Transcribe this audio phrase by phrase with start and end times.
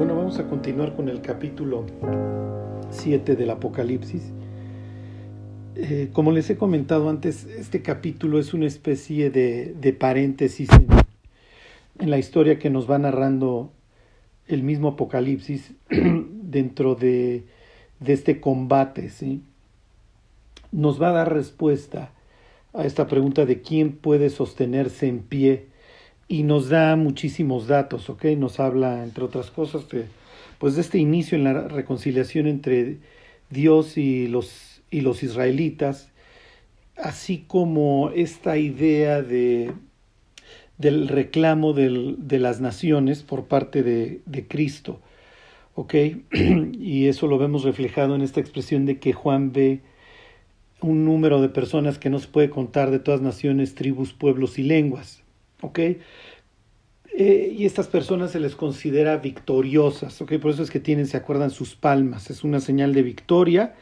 [0.00, 1.84] Bueno, vamos a continuar con el capítulo
[2.88, 4.32] 7 del Apocalipsis.
[5.76, 10.86] Eh, como les he comentado antes, este capítulo es una especie de, de paréntesis en,
[11.98, 13.72] en, la historia que nos va narrando
[14.48, 17.44] el mismo Apocalipsis dentro de,
[17.98, 19.10] de este combate.
[19.10, 19.42] ¿sí?
[20.72, 22.10] Nos va a dar respuesta
[22.72, 25.66] a esta pregunta de quién puede sostenerse en pie
[26.30, 28.24] y nos da muchísimos datos, ¿ok?
[28.38, 30.06] Nos habla, entre otras cosas, de,
[30.60, 32.98] pues de este inicio en la reconciliación entre
[33.50, 36.12] Dios y los, y los israelitas,
[36.96, 39.72] así como esta idea de,
[40.78, 45.00] del reclamo de las naciones por parte de, de Cristo,
[45.74, 45.94] ¿ok?
[46.78, 49.80] Y eso lo vemos reflejado en esta expresión de que Juan ve
[50.80, 54.62] un número de personas que no se puede contar de todas naciones, tribus, pueblos y
[54.62, 55.19] lenguas.
[55.62, 55.78] ¿Ok?
[57.12, 60.34] Eh, y estas personas se les considera victoriosas, ¿ok?
[60.38, 62.30] Por eso es que tienen, se acuerdan, sus palmas.
[62.30, 63.74] Es una señal de victoria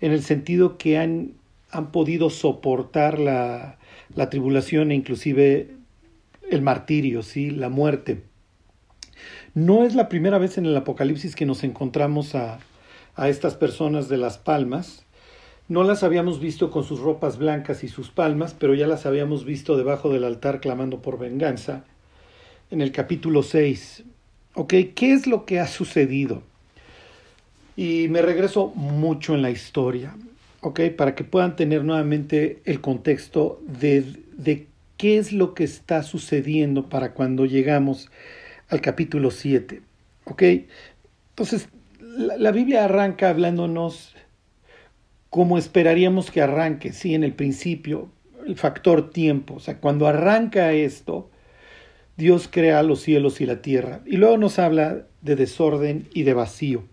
[0.00, 1.34] en el sentido que han,
[1.70, 3.78] han podido soportar la,
[4.14, 5.70] la tribulación e inclusive
[6.50, 7.50] el martirio, ¿sí?
[7.50, 8.22] La muerte.
[9.54, 12.58] No es la primera vez en el Apocalipsis que nos encontramos a,
[13.16, 15.04] a estas personas de las palmas.
[15.68, 19.44] No las habíamos visto con sus ropas blancas y sus palmas, pero ya las habíamos
[19.44, 21.84] visto debajo del altar clamando por venganza
[22.70, 24.04] en el capítulo 6.
[24.54, 24.74] ¿Ok?
[24.94, 26.42] ¿Qué es lo que ha sucedido?
[27.76, 30.14] Y me regreso mucho en la historia,
[30.60, 30.80] ¿ok?
[30.96, 34.66] Para que puedan tener nuevamente el contexto de, de
[34.98, 38.10] qué es lo que está sucediendo para cuando llegamos
[38.68, 39.80] al capítulo 7,
[40.24, 40.42] ¿ok?
[41.30, 41.68] Entonces,
[42.00, 44.14] la, la Biblia arranca hablándonos
[45.32, 48.10] como esperaríamos que arranque, sí, en el principio,
[48.46, 49.54] el factor tiempo.
[49.54, 51.30] O sea, cuando arranca esto,
[52.18, 54.02] Dios crea los cielos y la tierra.
[54.04, 56.84] Y luego nos habla de desorden y de vacío.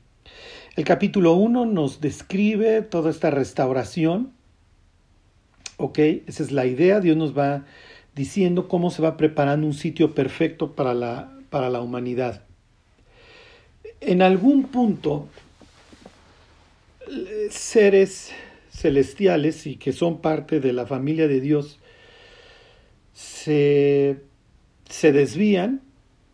[0.77, 4.31] El capítulo 1 nos describe toda esta restauración.
[5.75, 5.99] ¿Ok?
[5.99, 7.01] Esa es la idea.
[7.01, 7.66] Dios nos va
[8.16, 12.44] diciendo cómo se va preparando un sitio perfecto para la, para la humanidad.
[13.99, 15.28] En algún punto,
[17.50, 18.31] seres
[18.72, 21.80] celestiales y que son parte de la familia de Dios
[23.14, 24.18] se,
[24.90, 25.81] se desvían,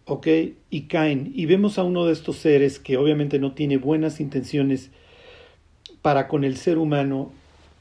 [0.05, 0.27] ¿ok?
[0.69, 1.31] Y caen.
[1.33, 4.91] Y vemos a uno de estos seres que obviamente no tiene buenas intenciones
[6.01, 7.31] para con el ser humano,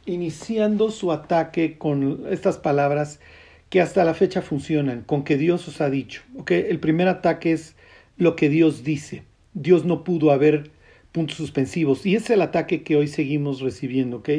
[0.07, 3.21] iniciando su ataque con estas palabras
[3.69, 6.53] que hasta la fecha funcionan, con que Dios os ha dicho, ¿ok?
[6.53, 7.75] El primer ataque es
[8.17, 9.25] lo que Dios dice.
[9.53, 10.71] Dios no pudo haber
[11.15, 12.05] puntos suspensivos.
[12.05, 14.31] Y es el ataque que hoy seguimos recibiendo, ¿ok?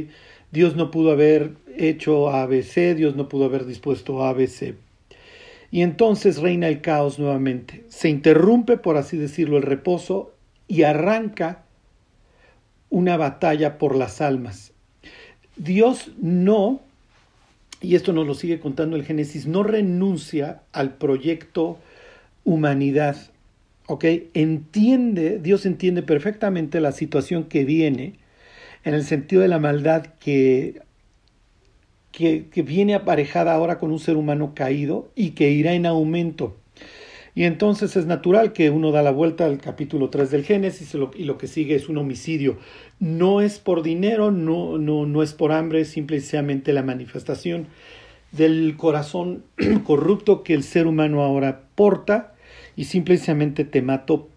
[0.52, 4.76] Dios no pudo haber hecho ABC, Dios no pudo haber dispuesto ABC.
[5.72, 7.86] Y entonces reina el caos nuevamente.
[7.88, 10.34] Se interrumpe, por así decirlo, el reposo
[10.68, 11.64] y arranca
[12.90, 14.74] una batalla por las almas.
[15.56, 16.82] Dios no,
[17.80, 21.78] y esto nos lo sigue contando el Génesis, no renuncia al proyecto
[22.44, 23.16] humanidad.
[23.88, 24.06] ¿Ok?
[24.34, 28.16] Entiende, Dios entiende perfectamente la situación que viene
[28.84, 30.82] en el sentido de la maldad que,
[32.12, 36.56] que, viene aparejada ahora con un ser humano caído y que irá en aumento.
[37.34, 40.98] Y entonces es natural que uno da la vuelta al capítulo 3 del Génesis y
[40.98, 42.58] lo, y lo que sigue es un homicidio.
[43.00, 47.68] No es por dinero, no, no, no es por hambre, es simplemente la manifestación
[48.32, 49.44] del corazón
[49.84, 52.35] corrupto que el ser humano ahora porta
[52.76, 54.30] y simplemente te mato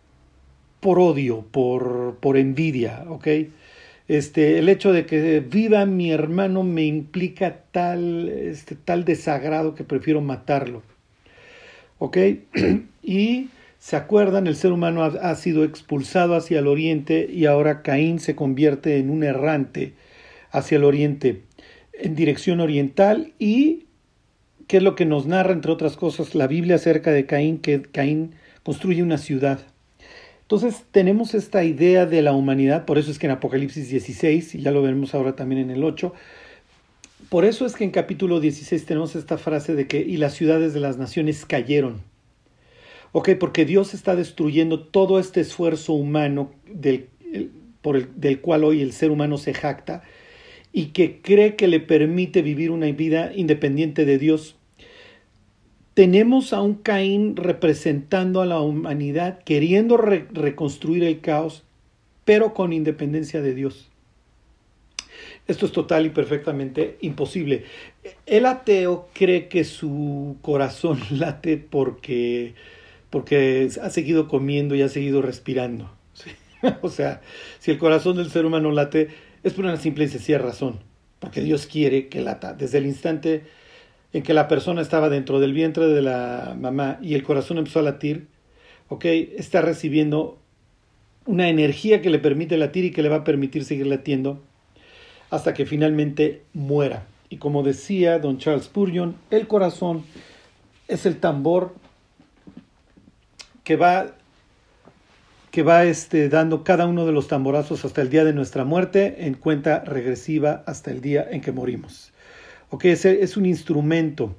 [0.81, 3.27] por odio, por, por envidia, ¿ok?
[4.07, 9.85] Este, el hecho de que viva mi hermano me implica tal, este, tal desagrado que
[9.85, 10.83] prefiero matarlo.
[11.99, 12.17] ¿Ok?
[13.03, 17.83] y se acuerdan, el ser humano ha, ha, sido expulsado hacia el oriente y ahora
[17.83, 19.93] Caín se convierte en un errante
[20.51, 21.43] hacia el oriente,
[21.93, 23.88] en dirección oriental y
[24.69, 27.57] ¿Qué es lo que nos narra, entre otras cosas, la Biblia acerca de Caín?
[27.57, 29.61] Que Caín construye una ciudad.
[30.43, 34.61] Entonces tenemos esta idea de la humanidad, por eso es que en Apocalipsis 16, y
[34.61, 36.13] ya lo veremos ahora también en el 8,
[37.31, 40.75] por eso es que en capítulo 16 tenemos esta frase de que y las ciudades
[40.75, 42.03] de las naciones cayeron.
[43.13, 47.09] Ok, porque Dios está destruyendo todo este esfuerzo humano del,
[47.81, 50.03] por el, del cual hoy el ser humano se jacta
[50.75, 54.58] y que cree que le permite vivir una vida independiente de Dios
[55.99, 61.65] tenemos a un Caín representando a la humanidad, queriendo re reconstruir el caos,
[62.25, 63.89] pero con independencia de Dios.
[65.49, 67.65] Esto es total y perfectamente imposible.
[68.27, 72.55] El ateo cree que su corazón late porque
[73.11, 75.91] porque ha seguido comiendo y ha seguido respirando.
[76.83, 77.23] o sea,
[77.59, 79.09] si el corazón del ser humano late,
[79.43, 80.79] es por una simple y sencilla razón,
[81.19, 82.55] porque Dios quiere que lata.
[82.55, 83.43] Desde el instante
[84.13, 87.81] en que la persona estaba dentro del vientre de la mamá y el corazón empezó
[87.81, 88.29] a latir,
[88.89, 90.39] ok, está recibiendo
[91.27, 94.43] una energía que le permite latir y que le va a permitir seguir latiendo
[95.31, 97.07] hasta que finalmente muera.
[97.29, 100.05] Y como decía don Charles Spurgeon, el corazón
[100.89, 101.75] es el tambor
[103.65, 104.15] que va
[105.51, 109.27] que va este, dando cada uno de los tamborazos hasta el día de nuestra muerte
[109.27, 112.13] en cuenta regresiva hasta el día en que morimos.
[112.71, 114.37] Ok, ese es un instrumento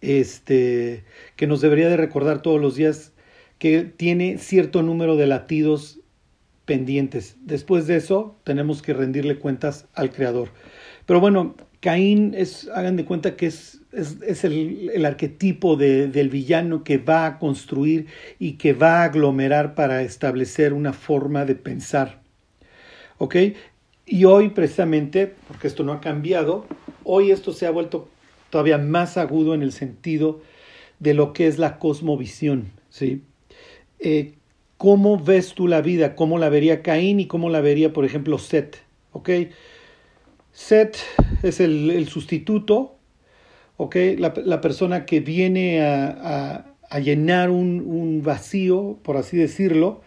[0.00, 1.04] este,
[1.36, 3.12] que nos debería de recordar todos los días
[3.58, 6.00] que tiene cierto número de latidos
[6.64, 7.36] pendientes.
[7.42, 10.48] Después de eso, tenemos que rendirle cuentas al Creador.
[11.06, 16.28] Pero bueno, Caín es, hagan de cuenta que es, es, el, el, arquetipo de, del
[16.28, 18.06] villano que va a construir
[18.38, 22.20] y que va a aglomerar para establecer una forma de pensar.
[23.18, 23.36] ¿Ok?
[24.12, 26.66] Y hoy precisamente, porque esto no ha cambiado,
[27.04, 28.08] hoy esto se ha vuelto
[28.50, 30.40] todavía más agudo en el sentido
[30.98, 33.22] de lo que es la cosmovisión, ¿sí?
[34.00, 34.34] Eh,
[34.78, 36.16] ¿Cómo ves tú la vida?
[36.16, 38.82] ¿Cómo la vería Caín y cómo la vería, por ejemplo, Set?
[39.12, 39.30] ¿Ok?
[40.50, 40.98] Set
[41.44, 42.96] es el, sustituto,
[43.76, 43.94] ¿ok?
[44.18, 46.64] La, persona que viene a,
[47.00, 50.00] llenar un, un, vacío, por así decirlo,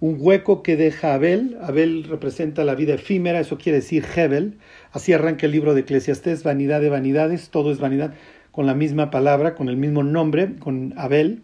[0.00, 1.56] un hueco que deja Abel.
[1.60, 4.58] Abel representa la vida efímera, eso quiere decir Hebel.
[4.92, 8.14] Así arranca el libro de Eclesiastés, vanidad de vanidades, todo es vanidad,
[8.52, 11.42] con la misma palabra, con el mismo nombre, con Abel.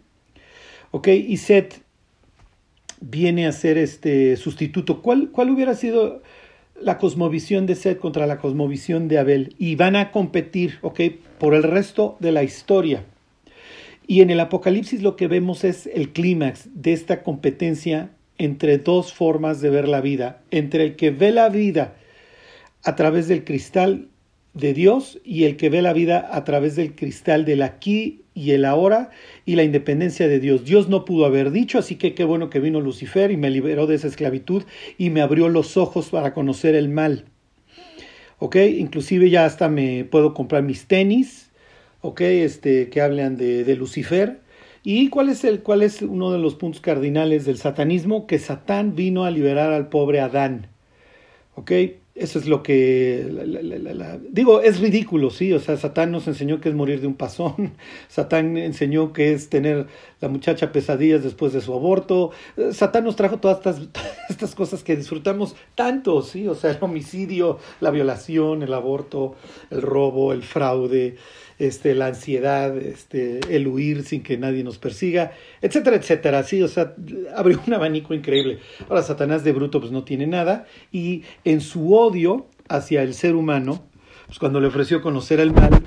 [0.91, 1.81] Ok, y Set
[3.01, 5.01] viene a ser este sustituto.
[5.01, 6.21] ¿Cuál, cuál hubiera sido
[6.79, 9.55] la cosmovisión de Set contra la cosmovisión de Abel?
[9.59, 11.01] Y van a competir, ok,
[11.37, 13.03] por el resto de la historia.
[14.07, 19.13] Y en el Apocalipsis lo que vemos es el clímax de esta competencia entre dos
[19.13, 21.95] formas de ver la vida, entre el que ve la vida
[22.83, 24.07] a través del cristal
[24.53, 28.51] de Dios y el que ve la vida a través del cristal del aquí y
[28.51, 29.11] el ahora
[29.45, 30.65] y la independencia de Dios.
[30.65, 33.87] Dios no pudo haber dicho, así que qué bueno que vino Lucifer y me liberó
[33.87, 34.63] de esa esclavitud
[34.97, 37.25] y me abrió los ojos para conocer el mal.
[38.39, 38.57] ¿Ok?
[38.57, 41.51] Inclusive ya hasta me puedo comprar mis tenis,
[42.01, 42.21] ¿ok?
[42.21, 44.44] Este, que hablan de, de Lucifer
[44.87, 48.27] ¿Y cuál es, el, cuál es uno de los puntos cardinales del satanismo?
[48.27, 50.67] Que Satán vino a liberar al pobre Adán.
[51.55, 51.71] ¿Ok?
[52.13, 53.27] Eso es lo que...
[54.29, 55.51] digo, es ridículo, sí.
[55.53, 57.73] O sea, Satán nos enseñó que es morir de un pasón.
[58.09, 59.87] Satán enseñó que es tener
[60.25, 62.31] la muchacha pesadillas después de su aborto.
[62.71, 63.81] Satán nos trajo todas estas,
[64.29, 66.47] estas cosas que disfrutamos tanto, sí.
[66.47, 69.35] O sea, el homicidio, la violación, el aborto,
[69.69, 71.17] el robo, el fraude
[71.59, 75.31] este, la ansiedad, este, el huir sin que nadie nos persiga,
[75.61, 76.43] etcétera, etcétera.
[76.43, 76.95] Sí, o sea,
[77.35, 78.59] abrió un abanico increíble.
[78.89, 83.35] Ahora, Satanás de bruto pues no tiene nada y en su odio hacia el ser
[83.35, 83.85] humano,
[84.25, 85.83] pues cuando le ofreció conocer el mal,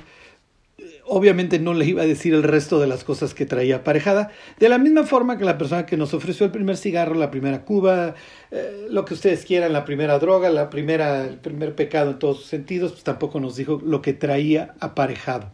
[1.08, 4.68] obviamente no le iba a decir el resto de las cosas que traía aparejada, de
[4.68, 8.14] la misma forma que la persona que nos ofreció el primer cigarro, la primera cuba,
[8.50, 12.38] eh, lo que ustedes quieran, la primera droga, la primera, el primer pecado en todos
[12.38, 15.52] sus sentidos, pues tampoco nos dijo lo que traía aparejado.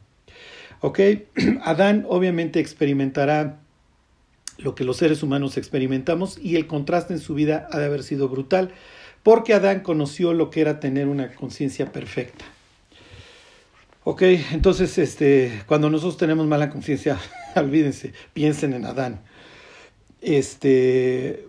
[0.80, 1.00] ¿Ok?
[1.62, 3.60] Adán obviamente experimentará
[4.58, 8.02] lo que los seres humanos experimentamos y el contraste en su vida ha de haber
[8.02, 8.72] sido brutal,
[9.22, 12.44] porque Adán conoció lo que era tener una conciencia perfecta.
[14.06, 14.20] Ok,
[14.52, 17.18] entonces este, cuando nosotros tenemos mala conciencia,
[17.56, 19.22] olvídense, piensen en Adán.
[20.20, 21.46] Este,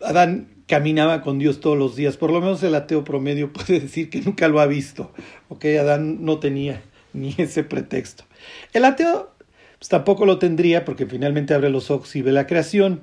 [0.00, 4.10] Adán caminaba con Dios todos los días, por lo menos el ateo promedio puede decir
[4.10, 5.12] que nunca lo ha visto.
[5.48, 8.24] Ok, Adán no tenía ni ese pretexto.
[8.72, 9.30] El ateo
[9.78, 13.02] pues, tampoco lo tendría porque finalmente abre los ojos y ve la creación.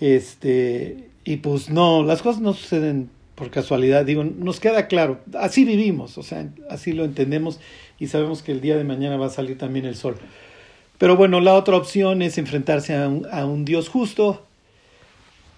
[0.00, 5.64] Este, y pues no, las cosas no suceden por casualidad, digo, nos queda claro, así
[5.64, 7.60] vivimos, o sea, así lo entendemos
[7.98, 10.16] y sabemos que el día de mañana va a salir también el sol.
[10.98, 14.42] Pero bueno, la otra opción es enfrentarse a un, a un Dios justo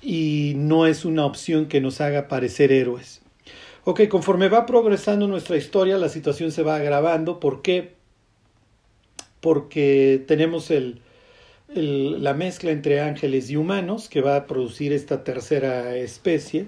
[0.03, 3.23] y no es una opción que nos haga parecer héroes.
[3.85, 7.41] Ok, conforme va progresando nuestra historia, la situación se va agravando.
[7.41, 7.99] ¿Por qué?
[9.41, 11.01] porque tenemos el,
[11.75, 16.67] la mezcla entre ángeles y humanos que va a producir esta tercera especie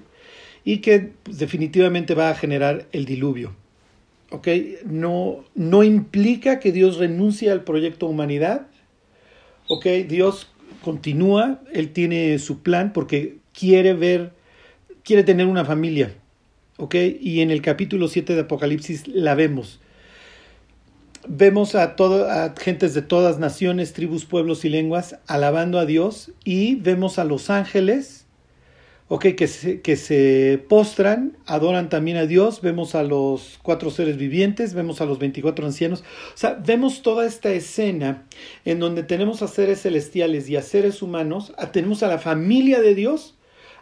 [0.64, 3.54] y que definitivamente va a generar el diluvio.
[4.84, 8.66] No, no implica que Dios renuncie al proyecto humanidad.
[9.68, 10.04] ¿Okay?
[10.04, 10.48] Dios
[10.82, 14.32] continúa, Él tiene su plan porque quiere ver,
[15.04, 16.14] quiere tener una familia.
[16.76, 17.18] ¿Okay?
[17.20, 19.80] Y en el capítulo 7 de Apocalipsis la vemos
[21.28, 26.32] vemos a, todo, a gentes de todas naciones, tribus, pueblos y lenguas alabando a Dios
[26.44, 28.19] y vemos a los ángeles,
[29.18, 34.72] que, se, que se postran, adoran también a Dios, vemos a los cuatro seres vivientes,
[34.72, 38.26] vemos a los 24 ancianos, o sea, vemos toda esta escena
[38.64, 42.94] en donde tenemos a seres celestiales y a seres humanos, tenemos a la familia de
[42.94, 43.36] Dios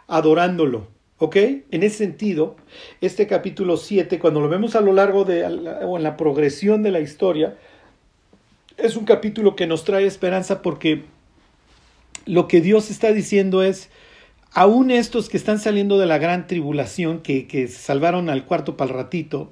[0.07, 0.87] adorándolo.
[1.21, 1.35] ¿Ok?
[1.35, 2.55] En ese sentido,
[3.01, 5.45] este capítulo 7, cuando lo vemos a lo largo de,
[5.83, 7.57] o en la progresión de la historia,
[8.77, 11.03] es un capítulo que nos trae esperanza porque
[12.25, 13.89] lo que Dios está diciendo es,
[14.53, 18.91] aún estos que están saliendo de la gran tribulación, que, que salvaron al cuarto para
[18.91, 19.49] el ratito,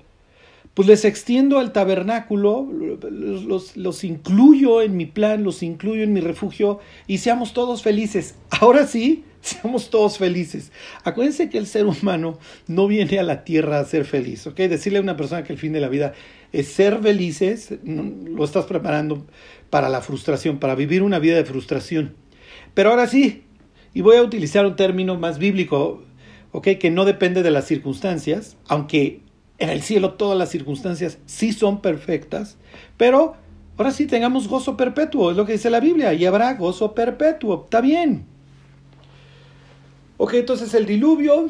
[0.77, 6.19] pues les extiendo al tabernáculo, los, los, incluyo en mi plan, los incluyo en mi
[6.19, 8.35] refugio y seamos todos felices.
[8.51, 10.71] Ahora sí, seamos todos felices.
[11.03, 12.37] Acuérdense que el ser humano
[12.67, 14.55] no viene a la tierra a ser feliz, ¿ok?
[14.55, 16.13] Decirle a una persona que el fin de la vida
[16.53, 19.25] es ser felices, lo estás preparando
[19.71, 22.13] para la frustración, para vivir una vida de frustración.
[22.75, 23.46] Pero ahora sí,
[23.97, 26.03] y voy a utilizar un término más bíblico,
[26.51, 26.67] ¿ok?
[26.79, 29.21] Que no depende de las circunstancias, aunque
[29.57, 32.57] en el cielo todas las circunstancias sí son perfectas,
[32.95, 33.33] pero
[33.75, 37.63] ahora sí tengamos gozo perpetuo, es lo que dice la Biblia, y habrá gozo perpetuo,
[37.63, 38.25] está bien.
[40.17, 41.49] Ok, entonces el diluvio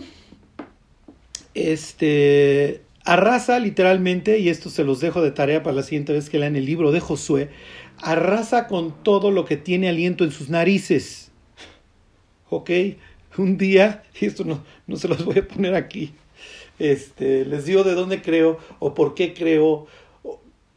[1.54, 6.40] este, arrasa literalmente, y esto se los dejo de tarea para la siguiente vez que
[6.40, 7.50] lean el libro de Josué,
[7.98, 11.27] arrasa con todo lo que tiene aliento en sus narices.
[12.50, 12.72] Ok,
[13.38, 16.14] un día, y esto no, no se los voy a poner aquí,
[16.80, 19.88] este, les digo de dónde creo o por qué creo,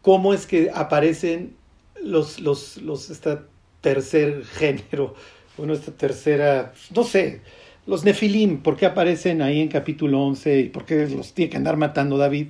[0.03, 1.55] cómo es que aparecen
[2.03, 3.45] los, los, los, esta
[3.81, 5.15] tercer género,
[5.57, 7.43] bueno, esta tercera, no sé,
[7.87, 11.57] los Nefilim, ¿por qué aparecen ahí en capítulo 11 y por qué los tiene que
[11.57, 12.49] andar matando David?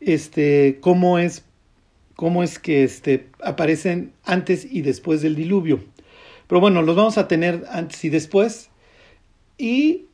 [0.00, 1.44] Este, ¿cómo es,
[2.16, 5.80] cómo es que este, aparecen antes y después del diluvio?
[6.52, 8.68] Pero bueno, los vamos a tener antes y después.
[9.56, 10.04] Y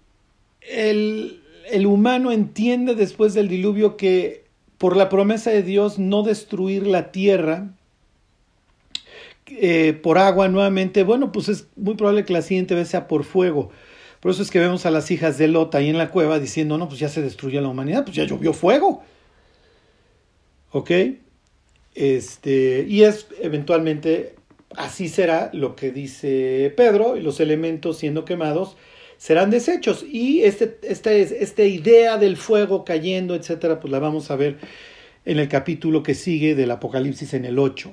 [0.61, 4.45] el, el humano entiende después del diluvio que
[4.79, 7.71] por la promesa de Dios no destruir la tierra
[9.47, 13.25] eh, por agua nuevamente, bueno, pues es muy probable que la siguiente vez sea por
[13.25, 13.73] fuego.
[14.21, 16.79] Por eso es que vemos a las hijas de Lot ahí en la cueva diciendo,
[16.79, 19.03] no, pues ya se destruyó la humanidad, pues ya llovió fuego.
[20.71, 20.93] ¿Ok?
[21.97, 24.38] Este, y es eventualmente,
[24.79, 28.77] así será lo que dice Pedro, y los elementos siendo quemados
[29.19, 30.05] serán desechos.
[30.09, 34.57] Y este, esta, esta idea del fuego cayendo, etcétera, pues la vamos a ver
[35.25, 37.93] en el capítulo que sigue del Apocalipsis en el 8.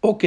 [0.00, 0.24] Ok,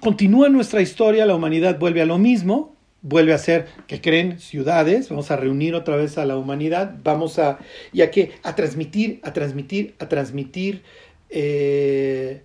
[0.00, 5.08] continúa nuestra historia, la humanidad vuelve a lo mismo, vuelve a ser que creen ciudades,
[5.08, 7.60] vamos a reunir otra vez a la humanidad, vamos a,
[7.92, 10.82] y a qué, a transmitir, a transmitir, a transmitir
[11.30, 12.42] eh,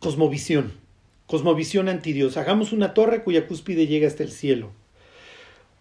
[0.00, 0.81] cosmovisión,
[1.26, 2.36] cosmovisión anti Dios.
[2.36, 4.72] Hagamos una torre cuya cúspide llega hasta el cielo.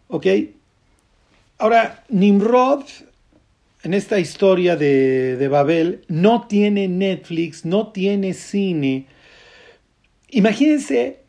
[0.08, 0.28] ¿Ok?
[1.58, 2.84] Ahora, Nimrod,
[3.84, 9.08] en esta historia de, de Babel, no tiene Netflix, no tiene cine.
[10.30, 11.20] Imagínense,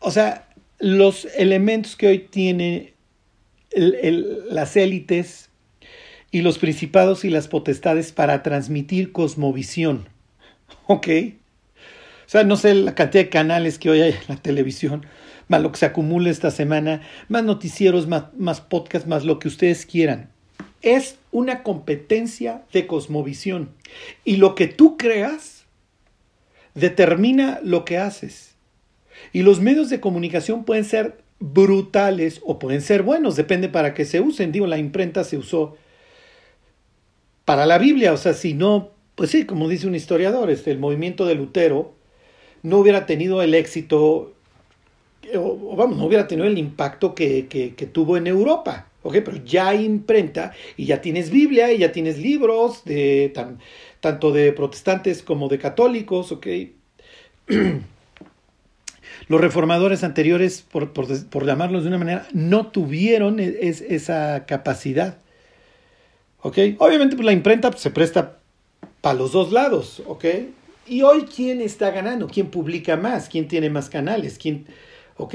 [0.00, 0.48] o sea,
[0.78, 2.92] los elementos que hoy tienen
[3.72, 5.50] las élites
[6.30, 10.08] y los principados y las potestades para transmitir cosmovisión.
[10.86, 11.08] ¿Ok?
[12.28, 15.06] O sea, no sé la cantidad de canales que hoy hay en la televisión,
[15.48, 19.48] más lo que se acumula esta semana, más noticieros, más, más podcasts, más lo que
[19.48, 20.28] ustedes quieran.
[20.82, 23.70] Es una competencia de cosmovisión.
[24.26, 25.64] Y lo que tú creas
[26.74, 28.56] determina lo que haces.
[29.32, 34.04] Y los medios de comunicación pueden ser brutales o pueden ser buenos, depende para qué
[34.04, 34.52] se usen.
[34.52, 35.78] Digo, la imprenta se usó
[37.46, 40.78] para la Biblia, o sea, si no, pues sí, como dice un historiador, este, el
[40.78, 41.96] movimiento de Lutero
[42.62, 44.32] no hubiera tenido el éxito,
[45.34, 48.86] o, vamos, no hubiera tenido el impacto que, que, tuvo en Europa.
[49.02, 49.16] ¿ok?
[49.24, 53.58] Pero ya hay imprenta y ya tienes Biblia y ya tienes libros de tan,
[54.00, 56.46] tanto de protestantes como de católicos, ¿ok?
[59.28, 65.18] Los reformadores anteriores, por, por, llamarlos de una manera, no tuvieron e, esa capacidad.
[66.40, 66.58] ¿Ok?
[66.78, 68.38] Obviamente pues, la imprenta pues, se presta
[69.00, 70.02] para los dos lados.
[70.06, 70.24] ¿Ok?
[70.88, 72.26] Y hoy, ¿quién está ganando?
[72.26, 73.28] ¿Quién publica más?
[73.28, 74.38] ¿Quién tiene más canales?
[74.38, 74.66] ¿Quién?
[75.16, 75.34] ¿Ok?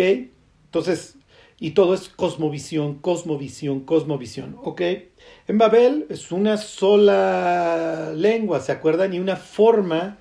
[0.66, 1.16] Entonces,
[1.60, 4.58] y todo es cosmovisión, cosmovisión, cosmovisión.
[4.64, 4.82] ¿Ok?
[5.48, 9.14] En Babel es una sola lengua, ¿se acuerdan?
[9.14, 10.18] Y una forma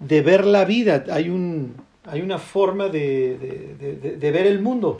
[0.00, 1.04] de ver la vida.
[1.10, 3.76] Hay un, hay una forma de,
[4.20, 4.98] ver el mundo.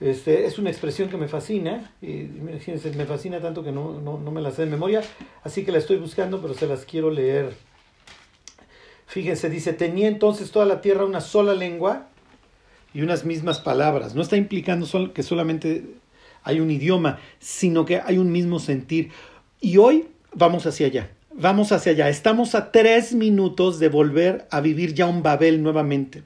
[0.00, 4.50] Este, es una expresión que me fascina, y me fascina tanto que no, me la
[4.50, 5.02] sé de memoria,
[5.42, 7.54] así que la estoy buscando, pero se las quiero leer.
[9.06, 12.08] Fíjense, dice, tenía entonces toda la tierra una sola lengua
[12.92, 14.14] y unas mismas palabras.
[14.14, 15.84] No está implicando que solamente
[16.42, 19.10] hay un idioma, sino que hay un mismo sentir.
[19.60, 22.08] Y hoy vamos hacia allá, vamos hacia allá.
[22.08, 26.22] Estamos a tres minutos de volver a vivir ya un Babel nuevamente.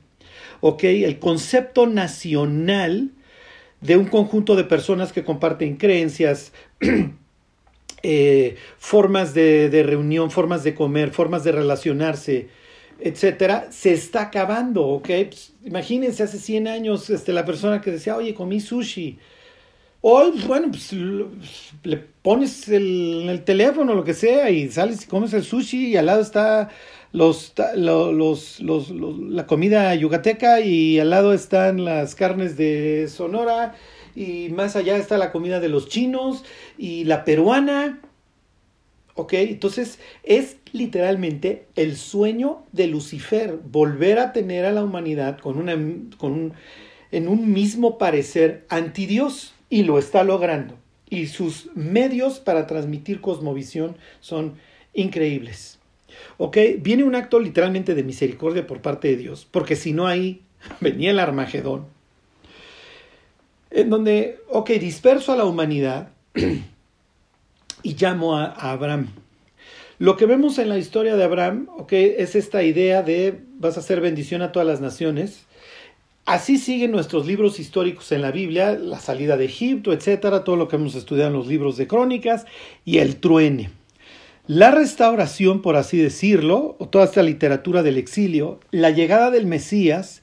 [0.61, 0.85] ¿Ok?
[0.85, 3.11] El concepto nacional
[3.81, 6.53] de un conjunto de personas que comparten creencias,
[8.03, 12.49] eh, formas de, de, reunión, formas de comer, formas de relacionarse,
[13.01, 15.07] etcétera, se está acabando, ¿ok?
[15.29, 19.19] Pues, imagínense hace 100 años este, la persona que decía, oye, comí sushi.
[20.01, 25.33] Hoy, bueno, pues le pones el, el teléfono, lo que sea, y sales y comes
[25.35, 26.69] el sushi y al lado está
[27.13, 33.75] los, los, los, la comida yucateca y al lado están las carnes de Sonora
[34.15, 36.45] y más allá está la comida de los chinos
[36.77, 38.01] y la peruana.
[39.31, 45.55] Entonces es literalmente el sueño de Lucifer, volver a tener a la humanidad con
[46.19, 46.53] con un,
[47.11, 50.75] en un mismo parecer anti Dios y lo está logrando.
[51.11, 54.55] Y sus medios para transmitir cosmovisión son
[54.95, 55.79] increíbles.
[56.37, 56.59] ¿Ok?
[56.81, 60.43] Viene un acto literalmente de misericordia por parte de Dios, porque si no ahí
[60.81, 61.87] venía el Armagedón,
[63.71, 66.11] en donde, ok, disperso a la humanidad
[67.89, 69.09] y llamo a, Abraham.
[69.99, 73.81] Lo que vemos en la historia de Abraham, ok, es esta idea de vas a
[73.81, 75.47] hacer bendición a todas las naciones.
[76.27, 80.69] Así siguen nuestros libros históricos en la Biblia, la salida de Egipto, etcétera, todo lo
[80.69, 82.45] que hemos estudiado en los libros de crónicas
[82.85, 83.71] y el truene.
[84.47, 90.23] La restauración, por así decirlo, o toda esta literatura del exilio, la llegada del Mesías,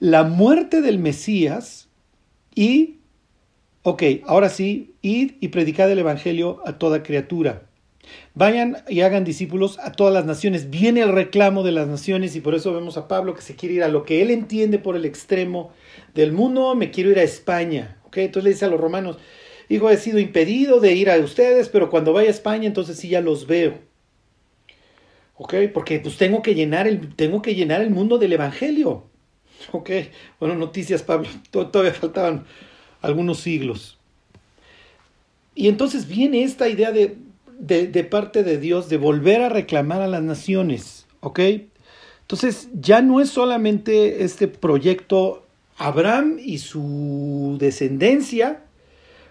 [0.00, 1.88] la muerte del Mesías
[2.56, 2.95] y,
[3.86, 7.62] ok, ahora sí, id y predicad el Evangelio a toda criatura.
[8.34, 10.70] Vayan y hagan discípulos a todas las naciones.
[10.70, 13.76] Viene el reclamo de las naciones y por eso vemos a Pablo que se quiere
[13.76, 15.72] ir a lo que él entiende por el extremo
[16.14, 16.74] del mundo.
[16.74, 17.98] Me quiero ir a España.
[18.06, 18.16] ¿ok?
[18.18, 19.18] Entonces le dice a los romanos,
[19.68, 23.08] Digo, he sido impedido de ir a ustedes, pero cuando vaya a España, entonces sí
[23.08, 23.78] ya los veo.
[25.36, 25.54] ¿Ok?
[25.72, 29.04] Porque pues tengo que llenar el, tengo que llenar el mundo del Evangelio.
[29.72, 29.90] ¿Ok?
[30.38, 31.28] Bueno, noticias, Pablo.
[31.50, 32.46] Todavía faltaban
[33.06, 33.98] algunos siglos.
[35.54, 37.16] Y entonces viene esta idea de,
[37.58, 41.06] de, parte de Dios de volver a reclamar a las naciones.
[41.20, 41.40] ¿Ok?
[42.20, 45.44] Entonces ya no es solamente este proyecto
[45.78, 48.62] Abraham y su descendencia,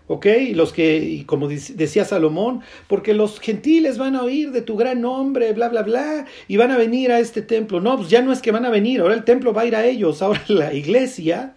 [0.08, 0.26] ¿ok?
[0.54, 5.02] Los que, y como decía Salomón, porque los gentiles van a oír de tu gran
[5.02, 7.82] nombre, bla, bla, bla, y van a venir a este templo.
[7.82, 9.76] No, pues ya no es que van a venir, ahora el templo va a ir
[9.76, 11.56] a ellos, ahora la iglesia,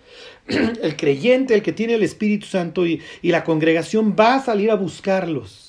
[0.83, 4.71] el creyente, el que tiene el Espíritu Santo y, y la congregación va a salir
[4.71, 5.69] a buscarlos.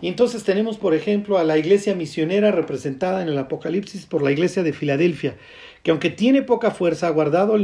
[0.00, 4.30] Y entonces tenemos, por ejemplo, a la iglesia misionera representada en el Apocalipsis por la
[4.30, 5.36] iglesia de Filadelfia,
[5.82, 7.56] que aunque tiene poca fuerza, ha guardado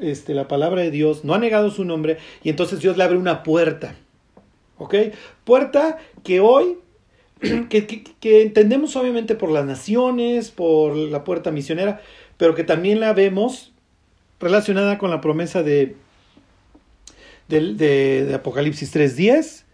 [0.00, 3.18] este, la palabra de Dios, no ha negado su nombre, y entonces Dios le abre
[3.18, 3.96] una puerta.
[4.78, 4.94] ¿Ok?
[5.44, 6.76] Puerta que hoy,
[7.68, 12.00] que, que, entendemos obviamente por las naciones, por la puerta misionera,
[12.36, 13.72] pero que también la vemos
[14.40, 15.96] relacionada con la promesa de,
[17.48, 19.64] de, Apocalipsis 3.10,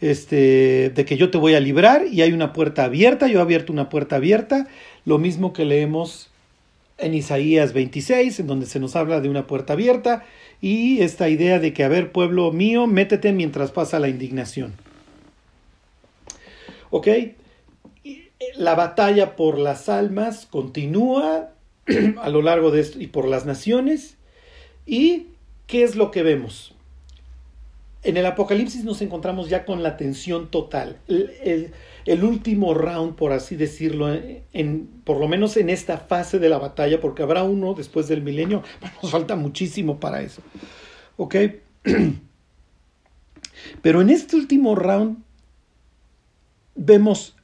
[0.00, 3.42] este, de que yo te voy a librar y hay una puerta abierta, yo he
[3.42, 4.68] abierto una puerta abierta,
[5.04, 6.30] lo mismo que leemos
[6.98, 10.24] en Isaías 26, en donde se nos habla de una puerta abierta
[10.60, 14.74] y esta idea de que, a ver, pueblo mío, métete mientras pasa la indignación.
[16.90, 17.08] ¿Ok?
[18.56, 21.50] La batalla por las almas continúa
[22.20, 24.16] a lo largo de esto y por las naciones.
[24.86, 25.28] ¿Y
[25.66, 26.74] qué es lo que vemos?
[28.04, 30.98] En el Apocalipsis nos encontramos ya con la tensión total.
[31.06, 34.12] El, último round, por así decirlo,
[34.52, 38.22] en, por lo menos en esta fase de la batalla, porque habrá uno después del
[38.22, 38.64] milenio,
[39.02, 40.42] nos falta muchísimo para eso.
[41.16, 41.36] ¿Ok?
[43.82, 45.18] Pero en este último round
[46.74, 47.36] vemos,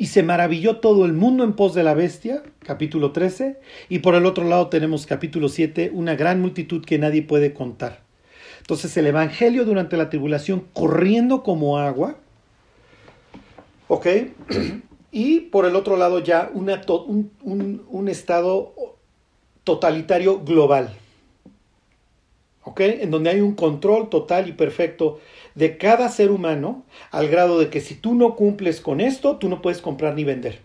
[0.00, 3.60] y se maravilló todo el mundo en pos de la bestia, capítulo 13,
[3.90, 8.00] y por el otro lado tenemos capítulo 7, una gran multitud que nadie puede contar.
[8.60, 12.16] Entonces el Evangelio durante la tribulación corriendo como agua,
[13.88, 14.06] ¿ok?
[15.12, 18.72] Y por el otro lado ya un, estado
[19.64, 20.94] totalitario global,
[22.62, 22.80] ¿ok?
[22.80, 25.20] En donde hay un control total y perfecto
[25.54, 29.48] de cada ser humano al grado de que si tú no cumples con esto, tú
[29.48, 30.60] no puedes comprar ni vender.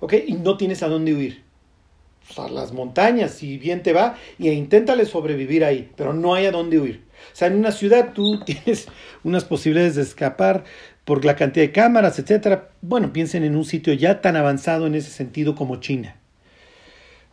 [0.00, 0.14] ¿Ok?
[0.26, 1.46] Y no tienes a dónde huir
[2.36, 6.52] a las montañas, si bien te va, y inténtale sobrevivir ahí, pero no hay a
[6.52, 7.04] dónde huir.
[7.32, 8.88] O sea, en una ciudad tú tienes
[9.24, 10.64] unas posibilidades de escapar
[11.04, 12.70] por la cantidad de cámaras, etcétera.
[12.82, 16.16] Bueno, piensen en un sitio ya tan avanzado en ese sentido como China.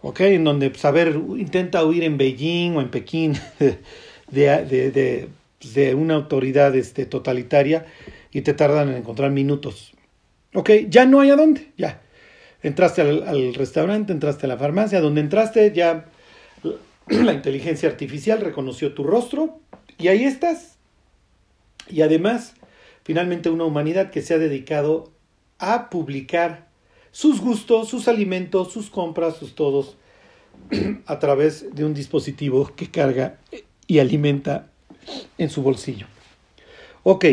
[0.01, 0.21] ¿Ok?
[0.21, 3.33] En donde, pues, a ver, intenta huir en Beijing o en Pekín
[4.31, 5.29] de,
[5.95, 7.85] una autoridad este, totalitaria
[8.31, 9.93] y te tardan en encontrar minutos.
[10.53, 10.69] ¿Ok?
[10.89, 12.01] Ya no hay a dónde, ya.
[12.61, 16.05] Entraste al, al restaurante, entraste a la farmacia, donde entraste ya
[17.07, 19.59] la inteligencia artificial reconoció tu rostro
[19.97, 20.77] y ahí estás.
[21.89, 22.55] Y además,
[23.03, 25.11] finalmente una humanidad que se ha dedicado
[25.59, 26.67] a publicar
[27.11, 29.97] sus gustos, sus alimentos, sus compras, sus todos,
[31.05, 33.39] a través de un dispositivo que carga
[33.87, 34.71] y alimenta
[35.37, 36.07] en su bolsillo.
[37.03, 37.25] Ok,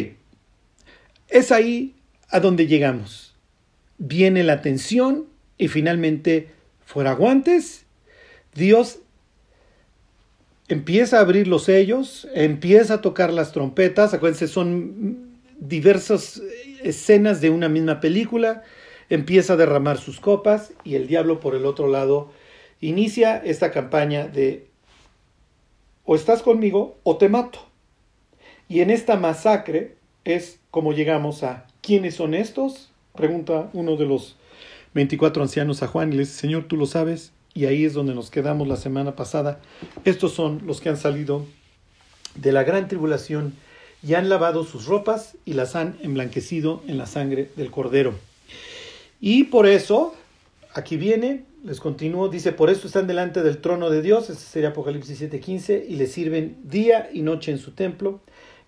[1.29, 1.95] es ahí
[2.29, 3.35] a donde llegamos.
[3.99, 5.27] Viene la tensión
[5.59, 6.49] y finalmente,
[6.85, 7.85] fuera guantes,
[8.55, 9.01] Dios
[10.69, 16.41] empieza a abrir los sellos, empieza a tocar las trompetas, acuérdense, son diversas
[16.83, 18.63] escenas de una misma película,
[19.11, 22.33] empieza a derramar sus copas y el diablo por el otro lado
[22.81, 24.70] inicia esta campaña de
[26.05, 27.61] o estás conmigo o te mato.
[28.69, 32.91] Y en esta masacre es como llegamos a ¿quiénes son estos?
[33.15, 34.37] Pregunta uno de los
[34.95, 38.15] 24 ancianos a Juan y le dice, Señor, tú lo sabes y ahí es donde
[38.15, 39.61] nos quedamos la semana pasada.
[40.05, 41.47] Estos son los que han salido
[42.37, 43.55] de la gran tribulación
[44.07, 48.15] y han lavado sus ropas y las han emblanquecido en la sangre del cordero.
[49.21, 50.15] Y por eso,
[50.75, 54.71] aquí viene, les continúo, dice, por eso están delante del trono de Dios, este sería
[54.71, 58.21] Apocalipsis 7:15, y le sirven día y noche en su templo,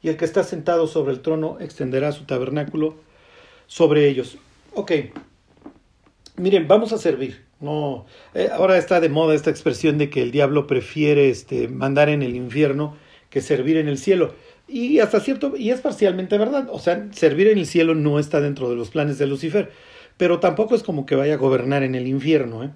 [0.02, 2.96] y el que está sentado sobre el trono extenderá su tabernáculo
[3.66, 4.37] sobre ellos.
[4.74, 4.92] Ok,
[6.37, 7.44] miren, vamos a servir.
[7.61, 12.09] No, eh, ahora está de moda esta expresión de que el diablo prefiere este, mandar
[12.09, 12.96] en el infierno
[13.31, 14.35] que servir en el cielo.
[14.66, 16.68] Y hasta cierto, y es parcialmente verdad.
[16.72, 19.70] O sea, servir en el cielo no está dentro de los planes de Lucifer,
[20.16, 22.64] pero tampoco es como que vaya a gobernar en el infierno.
[22.64, 22.70] ¿eh?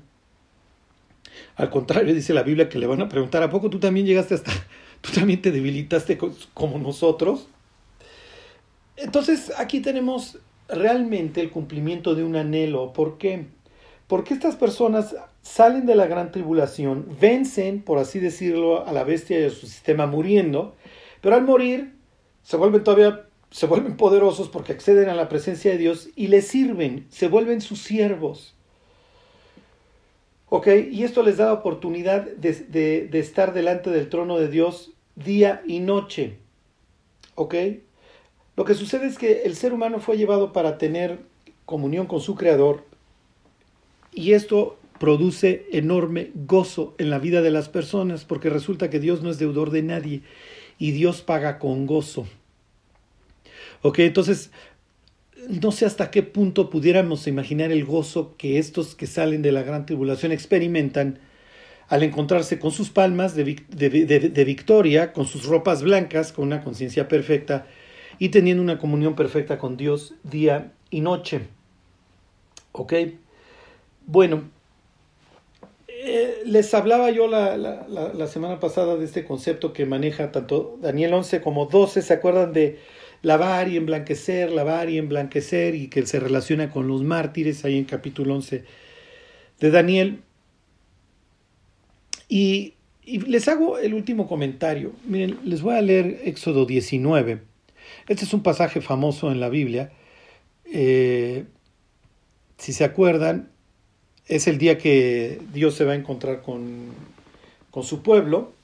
[1.56, 4.34] Al contrario, dice la Biblia que le van a preguntar, ¿a poco tú también llegaste
[4.34, 4.52] hasta,
[5.00, 6.18] tú también te debilitaste
[6.54, 7.48] como nosotros?
[8.96, 12.92] Entonces, aquí tenemos realmente el cumplimiento de un anhelo.
[12.92, 13.46] ¿Por qué?
[14.06, 19.40] Porque estas personas salen de la gran tribulación, vencen, por así decirlo, a la bestia
[19.40, 20.74] y a su sistema muriendo,
[21.20, 21.94] pero al morir
[22.42, 23.25] se vuelven todavía,
[23.56, 27.62] se vuelven poderosos porque acceden a la presencia de Dios y le sirven, se vuelven
[27.62, 28.54] sus siervos.
[30.50, 30.68] ¿Ok?
[30.90, 32.52] Y esto les da la oportunidad de,
[33.10, 36.36] de estar delante del trono de Dios día y noche.
[37.34, 37.54] ¿Ok?
[38.56, 41.20] Lo que sucede es que el ser humano fue llevado para tener
[41.64, 42.84] comunión con su Creador,
[44.12, 49.22] y esto produce enorme gozo en la vida de las personas, porque resulta que Dios
[49.22, 50.20] no es deudor de nadie
[50.78, 52.26] y Dios paga con gozo.
[53.86, 54.50] Ok, entonces,
[55.48, 59.62] no sé hasta qué punto pudiéramos imaginar el gozo que estos que salen de la
[59.62, 61.20] gran tribulación experimentan
[61.86, 63.44] al encontrarse con sus palmas de,
[64.44, 67.68] victoria, con sus ropas blancas, con una conciencia perfecta
[68.18, 71.42] y teniendo una comunión perfecta con Dios día y noche.
[72.72, 72.92] ¿Ok?
[74.04, 74.50] Bueno,
[75.86, 81.14] eh, les hablaba yo la, la, semana pasada de este concepto que maneja tanto Daniel
[81.14, 82.80] 11 como 12, ¿se acuerdan de
[83.22, 87.84] lavar y emblanquecer, lavar y emblanquecer y que se relaciona con los mártires ahí en
[87.84, 88.64] capítulo 11
[89.60, 90.20] de Daniel?
[92.28, 92.74] Y,
[93.04, 94.92] les hago el último comentario.
[95.04, 97.40] Miren, les voy a leer Éxodo 19.
[98.08, 99.92] Este es un pasaje famoso en la Biblia.
[100.64, 101.44] Eh,
[102.58, 103.48] si se acuerdan,
[104.26, 106.88] es el día que Dios se va a encontrar con,
[107.70, 108.55] con su pueblo.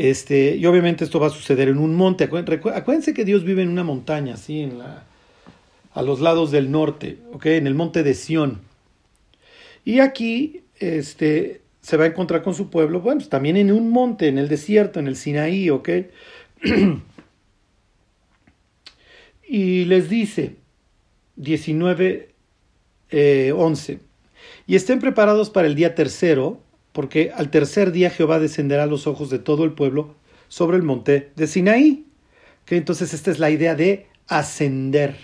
[0.00, 2.22] Este, y obviamente esto va a suceder en un monte.
[2.22, 4.62] Acuérdense que Dios vive en una montaña, ¿sí?
[4.62, 7.56] en a los lados del norte, ¿okay?
[7.56, 8.60] en el monte de Sión.
[9.84, 13.90] Y aquí este, se va a encontrar con su pueblo, bueno, pues también en un
[13.90, 15.88] monte, en el desierto, en el Sinaí, ¿ok?
[19.48, 20.54] y les dice,
[21.34, 22.34] 19
[23.52, 23.92] 11.
[23.92, 23.98] Eh,
[24.68, 26.60] y estén preparados para el día tercero,
[26.98, 30.16] porque al tercer día Jehová descenderá los ojos de todo el pueblo
[30.48, 32.06] sobre el monte de Sinaí.
[32.64, 35.14] que Entonces esta es la idea de ascender.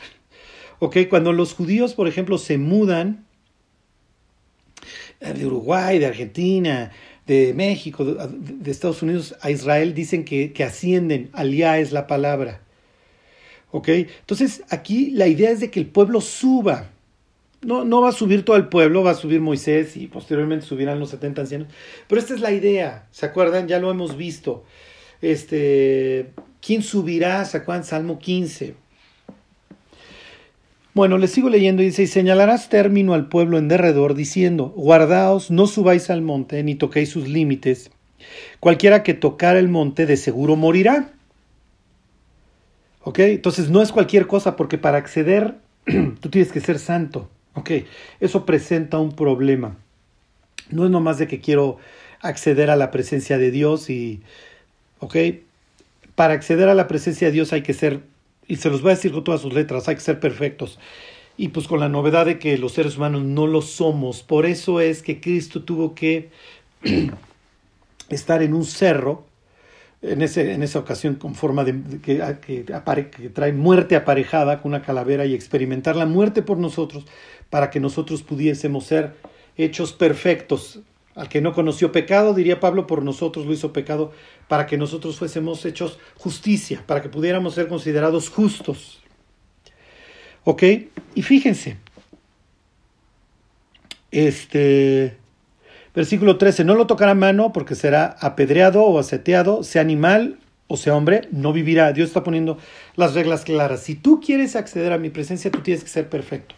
[0.78, 0.98] ¿Ok?
[1.10, 3.26] Cuando los judíos, por ejemplo, se mudan
[5.18, 6.92] de Uruguay, de Argentina,
[7.26, 11.28] de México, de, Estados Unidos a Israel, dicen que, que ascienden.
[11.32, 12.60] Aliá es la palabra.
[13.72, 13.88] ¿Ok?
[13.88, 16.93] Entonces aquí la idea es de que el pueblo suba
[17.64, 21.00] no, no va a subir todo el pueblo, va a subir Moisés y posteriormente subirán
[21.00, 21.68] los 70 ancianos.
[22.08, 23.68] Pero esta es la idea, ¿se acuerdan?
[23.68, 24.64] Ya lo hemos visto.
[25.22, 27.44] Este, ¿quién subirá?
[27.44, 27.84] ¿Se acuerdan?
[27.84, 28.74] Salmo 15.
[30.94, 35.50] Bueno, le sigo leyendo y dice, y señalarás término al pueblo en derredor, diciendo, guardaos,
[35.50, 37.90] no subáis al monte, ni toquéis sus límites.
[38.60, 41.10] Cualquiera que tocar el monte de seguro morirá.
[43.02, 43.18] ¿Ok?
[43.18, 45.56] Entonces no es cualquier cosa, porque para acceder
[46.20, 47.28] tú tienes que ser santo.
[47.54, 47.70] ¿Ok?
[48.20, 49.76] Eso presenta un problema.
[50.70, 51.78] No es nomás de que quiero
[52.20, 54.22] acceder a la presencia de Dios y,
[54.98, 55.16] ¿ok?
[56.14, 58.00] Para acceder a la presencia de Dios hay que ser
[58.46, 60.78] y se los voy a decir con todas sus letras, hay que ser perfectos.
[61.36, 64.22] Y pues con la novedad de que los seres humanos no lo somos.
[64.22, 66.30] Por eso es que Cristo tuvo que
[68.08, 69.24] estar en un cerro,
[70.02, 74.72] en, ese, en esa ocasión con forma de que, que, que trae muerte aparejada con
[74.72, 77.04] una calavera y experimentar la muerte por nosotros
[77.54, 79.14] para que nosotros pudiésemos ser
[79.56, 80.80] hechos perfectos.
[81.14, 84.10] Al que no conoció pecado, diría Pablo, por nosotros lo hizo pecado
[84.48, 89.04] para que nosotros fuésemos hechos justicia, para que pudiéramos ser considerados justos.
[90.42, 90.64] ¿Ok?
[91.14, 91.76] Y fíjense,
[94.10, 95.16] este,
[95.94, 100.96] versículo 13, no lo tocará mano porque será apedreado o aseteado, sea animal o sea
[100.96, 101.92] hombre, no vivirá.
[101.92, 102.58] Dios está poniendo
[102.96, 103.80] las reglas claras.
[103.80, 106.56] Si tú quieres acceder a mi presencia, tú tienes que ser perfecto.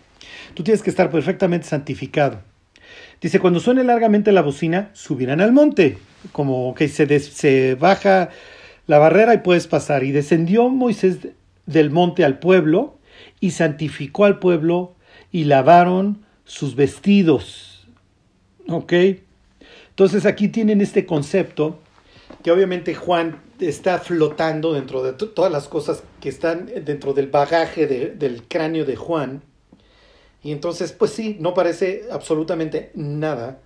[0.56, 2.40] Tú tienes que estar perfectamente santificado.
[3.20, 5.98] Dice, cuando suene largamente la bocina, subirán al monte,
[6.32, 8.30] como que se, se baja
[8.86, 10.02] la barrera y puedes pasar.
[10.02, 11.18] Y descendió Moisés
[11.66, 12.96] del monte al pueblo
[13.38, 14.94] y santificó al pueblo
[15.30, 17.86] y lavaron sus vestidos.
[18.66, 18.94] ¿Ok?
[19.90, 21.80] Entonces aquí tienen este concepto
[22.42, 27.86] que obviamente Juan está flotando dentro de todas las cosas que están dentro del bagaje
[27.86, 29.42] del cráneo de Juan
[30.46, 33.58] y entonces, pues sí, no parece absolutamente nada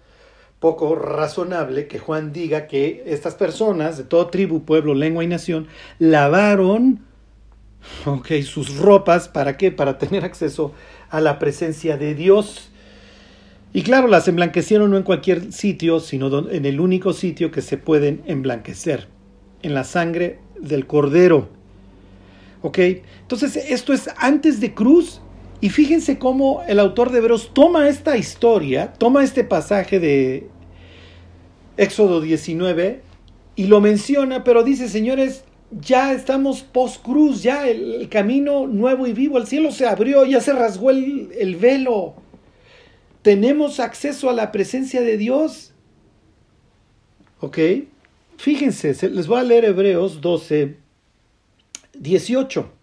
[0.60, 5.68] poco razonable que Juan diga que estas personas de toda tribu, pueblo, lengua y nación
[5.98, 7.04] lavaron
[8.06, 9.70] okay, sus ropas, ¿para qué?
[9.70, 10.72] Para tener acceso
[11.10, 12.70] a la presencia de Dios.
[13.74, 17.76] Y claro, las emblanquecieron no en cualquier sitio, sino en el único sitio que se
[17.76, 19.06] pueden emblanquecer,
[19.62, 21.50] en la sangre del cordero.
[22.62, 22.78] ¿Ok?
[22.78, 25.20] Entonces, esto es antes de cruz
[25.60, 30.48] y fíjense cómo el autor de Hebreos toma esta historia, toma este pasaje de
[31.76, 33.02] Éxodo 19
[33.56, 39.36] y lo menciona, pero dice, señores, ya estamos post-cruz, ya el, camino nuevo y vivo,
[39.36, 42.14] el cielo se abrió, ya se rasgó el, el velo.
[43.22, 45.72] Tenemos acceso a la presencia de Dios.
[47.40, 47.58] ¿Ok?
[48.38, 50.76] Fíjense, les voy a leer Hebreos 12,
[51.98, 52.79] 18.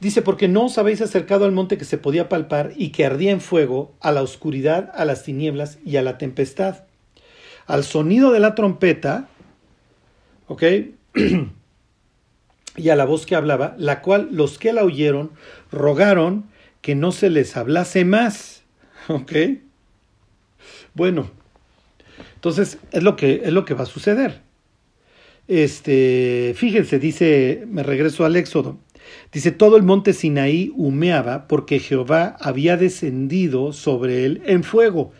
[0.00, 3.32] Dice, porque no os habéis acercado al monte que se podía palpar y que ardía
[3.32, 6.84] en fuego, a la oscuridad, a las tinieblas y a la tempestad.
[7.66, 9.28] Al sonido de la trompeta,
[10.48, 10.62] ¿ok?
[12.76, 15.32] y a la voz que hablaba, la cual los que la oyeron
[15.70, 16.46] rogaron
[16.80, 18.62] que no se les hablase más.
[19.08, 19.32] ¿Ok?
[20.94, 21.30] Bueno,
[22.36, 24.40] entonces es lo que, es lo que va a suceder.
[25.46, 28.78] Este, fíjense, dice, me regreso al Éxodo.
[29.32, 35.12] Dice, todo el monte Sinaí humeaba porque Jehová había descendido sobre él en fuego,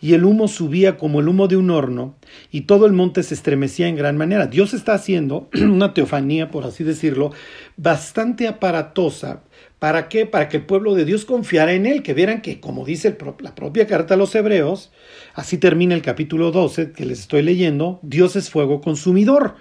[0.00, 2.14] y el humo subía como el humo de un horno,
[2.50, 4.46] y todo el monte se estremecía en gran manera.
[4.46, 7.32] Dios está haciendo una teofanía, por así decirlo,
[7.78, 9.42] bastante aparatosa.
[9.78, 10.26] ¿Para qué?
[10.26, 13.54] Para que el pueblo de Dios confiara en él, que vieran que, como dice la
[13.54, 14.92] propia carta a los hebreos,
[15.34, 19.56] así termina el capítulo 12 que les estoy leyendo, Dios es fuego consumidor.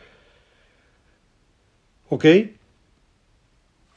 [2.10, 2.26] ¿Ok?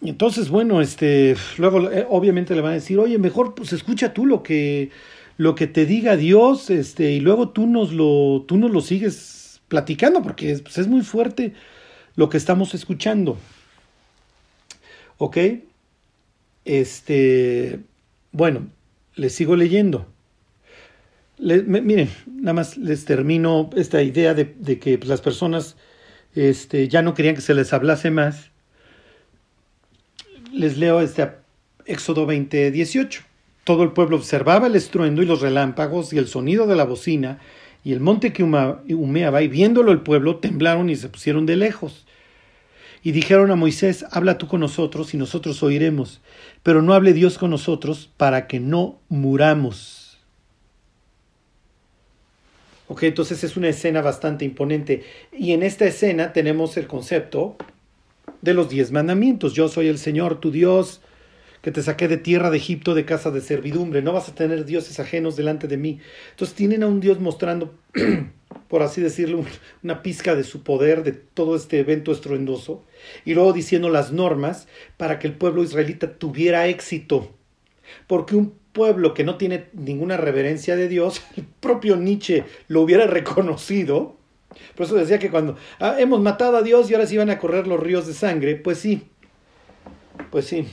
[0.03, 4.27] Entonces, bueno, este, luego eh, obviamente le van a decir, oye, mejor pues escucha tú
[4.27, 4.91] lo que,
[5.39, 9.61] lo que te diga Dios, este, y luego tú nos lo, tú nos lo sigues
[9.69, 11.55] platicando, porque pues, es muy fuerte
[12.15, 13.39] lo que estamos escuchando.
[15.19, 15.39] ¿Ok?
[16.65, 17.81] Este,
[18.33, 18.69] bueno,
[19.15, 20.07] les sigo leyendo.
[21.39, 25.77] miren, nada más les termino esta idea de, de que pues, las personas
[26.35, 28.51] este, ya no querían que se les hablase más
[30.57, 31.31] les leo este
[31.85, 33.23] Éxodo 20, 18.
[33.65, 37.41] Todo el pueblo observaba el estruendo y los relámpagos y el sonido de la bocina,
[37.85, 42.07] y el monte que humeaba, y viéndolo el pueblo, temblaron y se pusieron de lejos.
[43.03, 46.21] Y dijeron a Moisés, habla tú con nosotros y nosotros oiremos,
[46.65, 50.19] pero no hable Dios con nosotros para que no muramos.
[52.89, 55.05] Ok, entonces es una escena bastante imponente.
[55.37, 57.57] Y en esta escena tenemos el concepto
[58.43, 59.55] de los diez mandamientos.
[59.55, 61.01] Yo soy el Señor, tu Dios,
[61.63, 64.03] que te saqué de tierra de Egipto, de casa de servidumbre.
[64.03, 66.01] No vas a tener dioses ajenos delante de mí.
[66.31, 67.75] Entonces tienen a un Dios mostrando
[68.69, 69.45] por así decirlo,
[69.83, 72.85] una pizca de su poder, de todo este evento estruendoso,
[73.25, 77.33] y luego diciendo las normas para que el pueblo israelita tuviera éxito.
[78.07, 83.07] Porque un pueblo que no tiene ninguna reverencia de Dios, el propio Nietzsche lo hubiera
[83.07, 84.16] reconocido.
[84.75, 87.39] Por eso decía que cuando ah, hemos matado a Dios y ahora sí van a
[87.39, 89.03] correr los ríos de sangre, pues sí,
[90.31, 90.67] pues sí,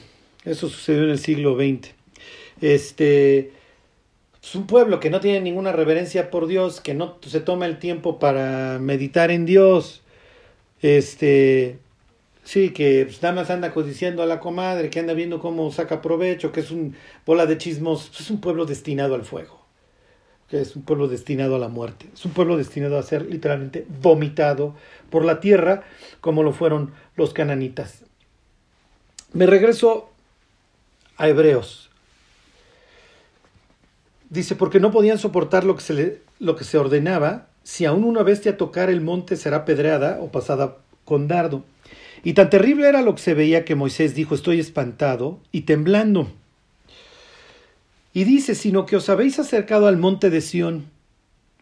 [0.46, 1.90] eso sucedió en el siglo XX.
[2.62, 3.52] Este,
[4.44, 7.80] es un pueblo que no tiene ninguna reverencia por Dios, que no se toma el
[7.80, 10.02] tiempo para meditar en Dios.
[10.82, 11.80] Este,
[12.44, 16.02] sí, que pues, nada más anda codiciando a la comadre, que anda viendo cómo saca
[16.02, 19.63] provecho, que es un bola de chismos, es un pueblo destinado al fuego,
[20.54, 23.88] que es un pueblo destinado a la muerte, es un pueblo destinado a ser literalmente
[24.04, 24.76] vomitado
[25.10, 25.82] por la tierra,
[26.22, 28.04] como lo fueron los cananitas.
[29.34, 30.12] Me regreso
[31.18, 31.90] a Hebreos.
[34.30, 38.22] Dice, porque no podían soportar lo que se, lo que se ordenaba, si aún una
[38.22, 41.64] bestia tocar el monte será pedreada o pasada con dardo.
[42.24, 46.32] Y tan terrible era lo que se veía que Moisés dijo, estoy espantado y temblando.
[48.14, 50.92] Y dice, sino que os habéis acercado al monte de Sión,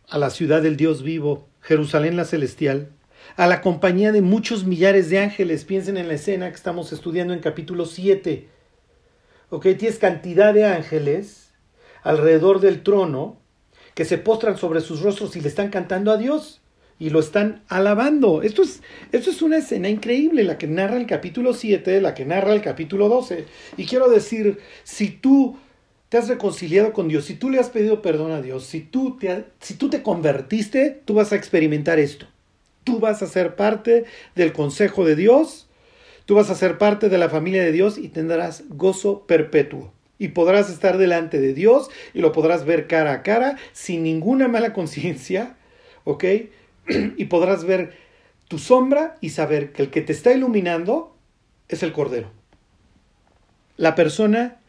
[0.10, 2.90] a la ciudad del Dios vivo, Jerusalén la celestial,
[3.38, 5.64] a la compañía de muchos millares de ángeles.
[5.64, 8.50] Piensen en la escena que estamos estudiando en capítulo 7.
[9.50, 11.54] Ok, tienes cantidad de ángeles
[12.04, 13.40] alrededor del trono
[13.94, 16.62] que se postran sobre sus rostros y le están cantando a Dios
[17.00, 18.42] y lo están alabando.
[18.42, 18.82] Esto es,
[19.14, 22.62] esto es una escena increíble, la que narra el capítulo 7, la que narra el
[22.62, 23.46] capítulo 12.
[23.78, 25.58] Y quiero decir, si tú
[26.12, 29.17] te has reconciliado con Dios, si tú le has pedido perdón a Dios, si tú
[29.17, 32.26] te, si tú te convertiste, tú vas a experimentar esto.
[32.84, 34.04] Tú vas a ser parte
[34.36, 35.69] del consejo de Dios,
[36.26, 40.28] tú vas a ser parte de la familia de Dios y tendrás gozo perpetuo y
[40.28, 44.74] podrás estar delante de Dios y lo podrás ver cara a cara sin ninguna mala
[44.74, 45.56] conciencia,
[46.04, 46.26] ¿ok?
[47.15, 47.93] y podrás ver
[48.50, 51.15] tu sombra y saber que el que te está iluminando
[51.69, 52.30] es el Cordero.
[53.78, 54.61] La persona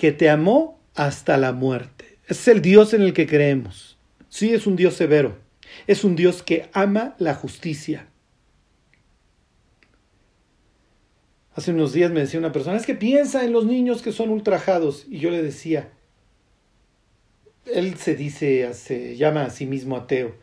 [0.00, 2.16] que te amó hasta la muerte.
[2.26, 3.98] Es el Dios en el que creemos.
[4.30, 5.36] Sí, es un Dios severo.
[5.86, 8.08] Es un Dios que ama la justicia.
[11.54, 14.30] Hace unos días me decía una persona, es que piensa en los niños que son
[14.30, 15.04] ultrajados.
[15.06, 15.90] Y yo le decía,
[17.66, 20.34] él se dice, se llama a sí mismo ateo.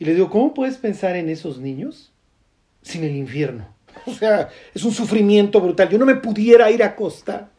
[0.00, 2.12] Y le digo, ¿cómo puedes pensar en esos niños
[2.82, 3.76] sin el infierno?
[4.06, 5.88] O sea, es un sufrimiento brutal.
[5.88, 7.52] Yo no me pudiera ir a costa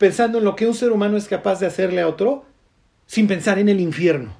[0.00, 2.46] pensando en lo que un ser humano es capaz de hacerle a otro
[3.04, 4.34] sin pensar en el infierno.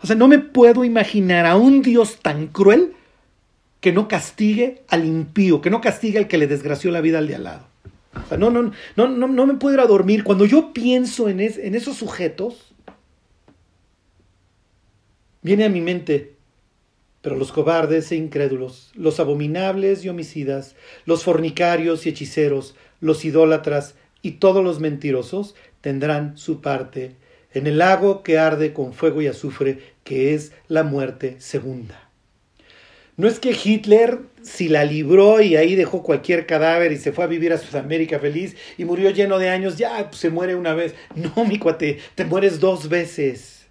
[0.00, 2.94] O sea, no me puedo imaginar a un Dios tan cruel
[3.80, 7.26] que no castigue al impío, que no castigue al que le desgració la vida al
[7.26, 7.66] de al lado.
[8.24, 10.22] O sea, no, no, no, no, no me puedo ir a dormir.
[10.22, 12.72] Cuando yo pienso en, en esos sujetos,
[15.42, 16.36] viene a mi mente,
[17.20, 23.96] pero los cobardes e incrédulos, los abominables y homicidas, los fornicarios y hechiceros, los idólatras
[24.22, 27.16] y todos los mentirosos tendrán su parte
[27.52, 32.08] en el lago que arde con fuego y azufre, que es la muerte segunda.
[33.18, 37.24] No es que Hitler, si la libró y ahí dejó cualquier cadáver y se fue
[37.24, 40.72] a vivir a Sudamérica feliz y murió lleno de años, ya pues, se muere una
[40.72, 40.94] vez.
[41.14, 43.66] No, mi cuate, te mueres dos veces.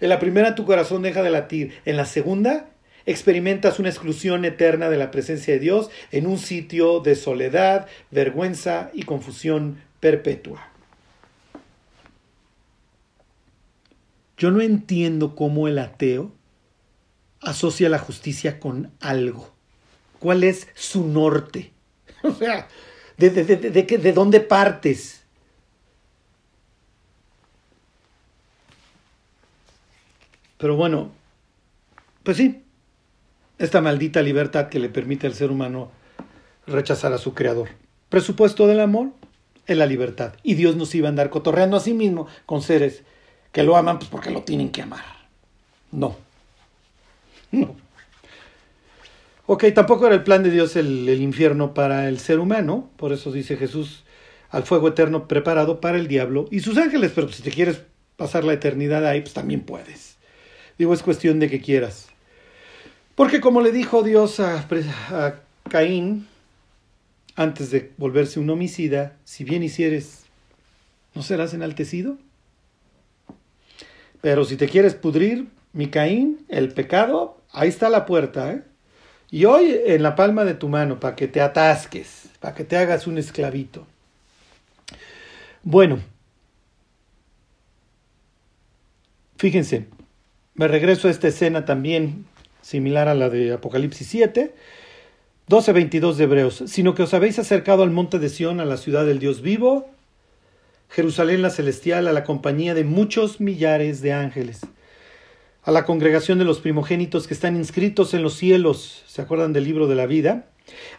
[0.00, 2.68] En la primera tu corazón deja de latir, en la segunda
[3.06, 8.90] experimentas una exclusión eterna de la presencia de Dios en un sitio de soledad, vergüenza
[8.94, 10.68] y confusión perpetua.
[14.36, 16.32] Yo no entiendo cómo el ateo
[17.40, 19.52] asocia la justicia con algo.
[20.18, 21.72] ¿Cuál es su norte?
[22.24, 22.68] O sea,
[23.18, 25.24] ¿de, de, de, de dónde partes?
[30.56, 31.12] Pero bueno,
[32.22, 32.63] pues sí,
[33.58, 35.90] esta maldita libertad que le permite al ser humano
[36.66, 37.68] rechazar a su creador.
[38.08, 39.10] Presupuesto del amor
[39.66, 40.34] es la libertad.
[40.42, 43.02] Y Dios nos iba a andar cotorreando a sí mismo con seres
[43.52, 45.04] que lo aman pues porque lo tienen que amar.
[45.92, 46.16] No.
[47.52, 47.76] No.
[49.46, 53.12] Ok, tampoco era el plan de Dios el, el, infierno para el ser humano, por
[53.12, 54.04] eso dice Jesús
[54.50, 57.82] al fuego eterno preparado para el diablo y sus ángeles, pero si te quieres
[58.16, 60.16] pasar la eternidad ahí, pues también puedes.
[60.78, 62.08] Digo, es cuestión de que quieras.
[63.14, 64.66] Porque como le dijo Dios a,
[65.10, 65.34] a
[65.68, 66.26] Caín,
[67.36, 70.24] antes de volverse un homicida, si bien hicieres,
[71.14, 72.18] ¿no serás enaltecido?
[74.20, 78.62] Pero si te quieres pudrir, mi Caín, el pecado, ahí está la puerta, ¿eh?
[79.30, 82.76] Y hoy en la palma de tu mano, para que te atasques, para que te
[82.76, 83.84] hagas un esclavito.
[85.64, 85.98] Bueno,
[89.36, 89.88] fíjense,
[90.54, 92.26] me regreso a esta escena también
[92.64, 94.54] similar a la de Apocalipsis 7,
[95.48, 99.04] 12.22 de Hebreos, sino que os habéis acercado al monte de Sión, a la ciudad
[99.04, 99.90] del Dios vivo,
[100.88, 104.62] Jerusalén la celestial, a la compañía de muchos millares de ángeles,
[105.62, 109.64] a la congregación de los primogénitos que están inscritos en los cielos, ¿se acuerdan del
[109.64, 110.46] libro de la vida?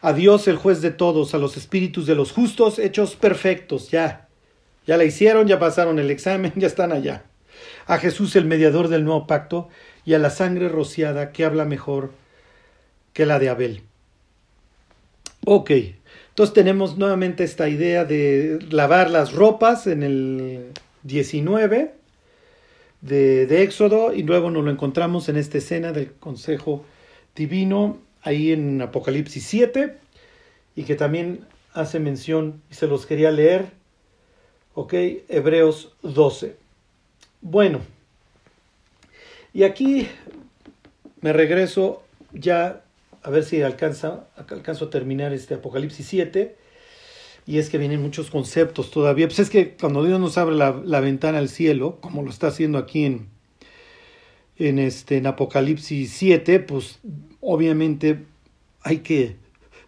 [0.02, 4.28] A Dios el juez de todos, a los espíritus de los justos hechos perfectos, ya,
[4.86, 7.24] ya la hicieron, ya pasaron el examen, ya están allá.
[7.88, 9.70] A Jesús el mediador del nuevo pacto
[10.06, 12.12] y a la sangre rociada que habla mejor
[13.14, 13.82] que la de Abel.
[15.46, 15.72] Ok,
[16.30, 20.72] entonces tenemos nuevamente esta idea de lavar las ropas en el
[21.04, 21.94] 19
[23.02, 26.84] de, Éxodo y luego nos lo encontramos en esta escena del consejo
[27.36, 29.98] divino ahí en Apocalipsis 7
[30.76, 33.68] y que también hace mención y se los quería leer,
[34.74, 34.94] ok,
[35.30, 36.56] Hebreos 12.
[37.42, 37.82] Bueno,
[39.56, 40.10] y aquí
[41.22, 42.04] me regreso
[42.34, 42.84] ya
[43.24, 46.58] a ver si alcanza, alcanzo a terminar este Apocalipsis 7.
[47.48, 49.28] Y es que vienen muchos conceptos todavía.
[49.28, 52.78] Pues es que cuando Dios nos abre la, ventana al cielo, como lo está haciendo
[52.78, 53.28] aquí en,
[54.58, 57.00] en, este, en Apocalipsis 7, pues
[57.40, 58.26] obviamente
[58.82, 59.38] hay que...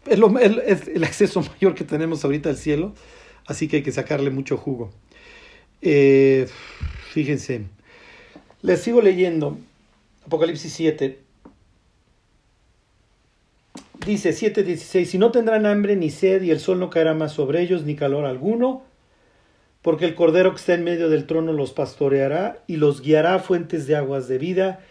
[0.05, 0.17] Es,
[0.65, 2.93] es, el acceso mayor que tenemos ahorita al cielo,
[3.45, 4.91] así que hay que sacarle mucho jugo.
[5.81, 6.47] Eh,
[7.11, 7.65] fíjense,
[8.67, 9.57] les sigo leyendo
[10.25, 11.19] Apocalipsis 7.
[14.05, 17.61] Dice 7:16, si no tendrán hambre ni sed y el sol no caerá más sobre
[17.61, 18.83] ellos ni calor alguno,
[19.81, 23.39] porque el cordero que está en medio del trono los pastoreará y los guiará a
[23.39, 24.81] fuentes de aguas de vida,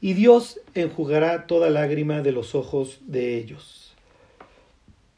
[0.00, 3.92] y Dios enjugará toda lágrima de los ojos de ellos.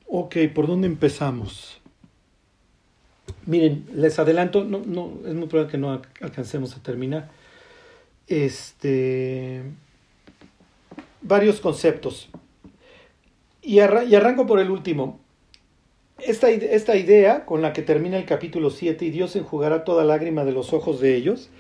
[0.08, 1.80] Ok, ¿por dónde empezamos?
[3.46, 7.39] Miren, les adelanto, no, no, es muy probable que no alcancemos a terminar
[8.31, 9.62] este,
[11.20, 12.31] varios conceptos.
[13.61, 15.20] Y, arranco por el último.
[16.18, 20.45] Esta, esta, idea con la que termina el capítulo 7 y Dios enjugará toda lágrima
[20.45, 21.51] de los ojos de ellos,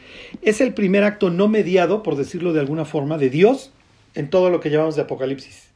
[0.42, 3.72] es el primer acto no mediado, por decirlo de alguna forma, de Dios
[4.14, 5.69] en todo lo que llamamos de Apocalipsis.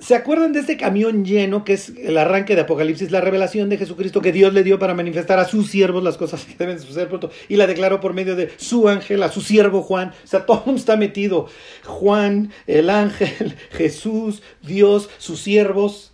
[0.00, 3.78] ¿Se acuerdan de este camión lleno que es el arranque de Apocalipsis, la revelación de
[3.78, 7.08] Jesucristo que Dios le dio para manifestar a sus siervos las cosas que deben suceder
[7.08, 10.10] pronto y la declaró por medio de su ángel, a su siervo Juan?
[10.22, 11.48] O sea, todo está metido.
[11.84, 16.12] Juan, el ángel, Jesús, Dios, sus siervos.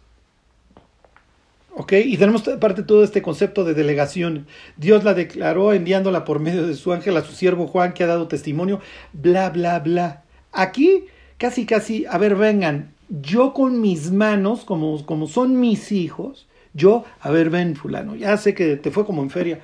[1.76, 1.92] ¿Ok?
[1.92, 4.46] Y tenemos parte todo este concepto de delegación.
[4.78, 8.06] Dios la declaró enviándola por medio de su ángel a su siervo Juan que ha
[8.06, 8.80] dado testimonio,
[9.12, 10.22] bla, bla, bla.
[10.52, 11.04] Aquí,
[11.36, 17.04] casi, casi, a ver, vengan, yo con mis manos, como, como son mis hijos, yo,
[17.20, 19.60] a ver, ven, fulano, ya sé que te fue como en feria,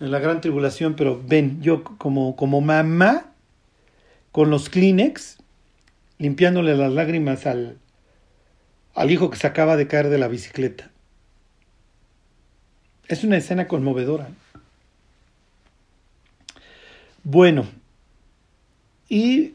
[0.00, 3.32] en la gran tribulación, pero ven, yo como, como mamá,
[4.32, 5.38] con los Kleenex,
[6.18, 7.78] limpiándole las lágrimas al,
[8.94, 10.90] al hijo que se acaba de caer de la bicicleta.
[13.08, 14.28] Es una escena conmovedora.
[17.22, 17.66] Bueno,
[19.08, 19.54] y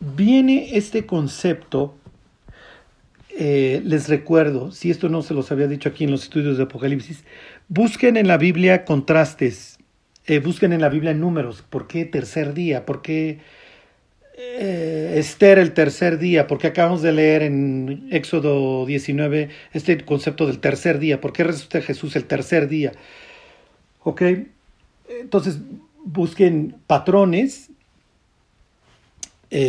[0.00, 1.97] viene este concepto
[3.40, 6.64] eh, les recuerdo, si esto no se los había dicho aquí en los estudios de
[6.64, 7.22] Apocalipsis,
[7.68, 9.78] busquen en la Biblia contrastes,
[10.26, 12.84] eh, busquen en la Biblia números, ¿por qué tercer día?
[12.84, 13.38] ¿Por qué
[14.36, 16.48] eh, Esther el tercer día?
[16.48, 21.20] ¿Por qué acabamos de leer en Éxodo 19 este concepto del tercer día?
[21.20, 22.90] ¿Por qué resucita Jesús el tercer día?
[24.02, 24.22] ¿Ok?
[25.20, 25.60] Entonces,
[26.04, 27.70] busquen patrones,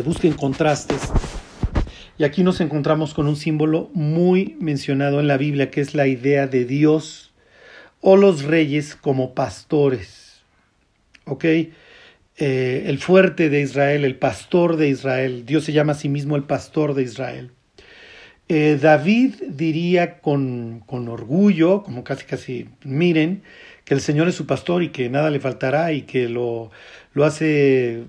[0.03, 1.01] busquen contrastes
[2.19, 6.05] y aquí nos encontramos con un símbolo muy mencionado en la Biblia, que es la
[6.05, 7.31] idea de Dios
[8.01, 10.41] o los reyes como pastores.
[11.23, 11.45] ¿Ok?
[11.45, 15.45] Eh, el fuerte de Israel, el pastor de Israel.
[15.45, 17.51] Dios se llama a sí mismo el pastor de Israel.
[18.49, 23.43] Eh, David diría con, con orgullo, como casi casi, miren,
[23.85, 26.69] que el Señor es su pastor y que nada le faltará y que lo,
[27.13, 28.03] lo hace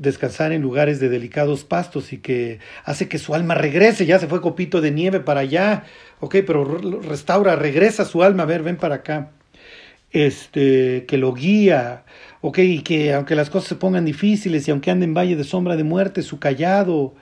[0.00, 4.26] descansar en lugares de delicados pastos y que hace que su alma regrese, ya se
[4.26, 5.84] fue copito de nieve para allá,
[6.20, 6.64] ok, pero
[7.02, 9.32] restaura, regresa su alma, a ver, ven para acá,
[10.10, 12.04] este, que lo guía,
[12.40, 15.44] ok, y que aunque las cosas se pongan difíciles y aunque ande en valle de
[15.44, 17.14] sombra de muerte, su callado,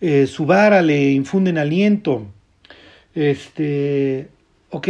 [0.00, 2.26] eh, su vara le infunden aliento,
[3.14, 4.26] este,
[4.70, 4.88] ok,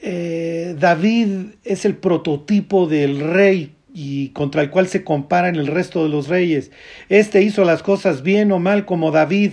[0.00, 6.02] eh, David es el prototipo del rey y contra el cual se comparan el resto
[6.02, 6.72] de los reyes.
[7.08, 9.52] Este hizo las cosas bien o mal como David.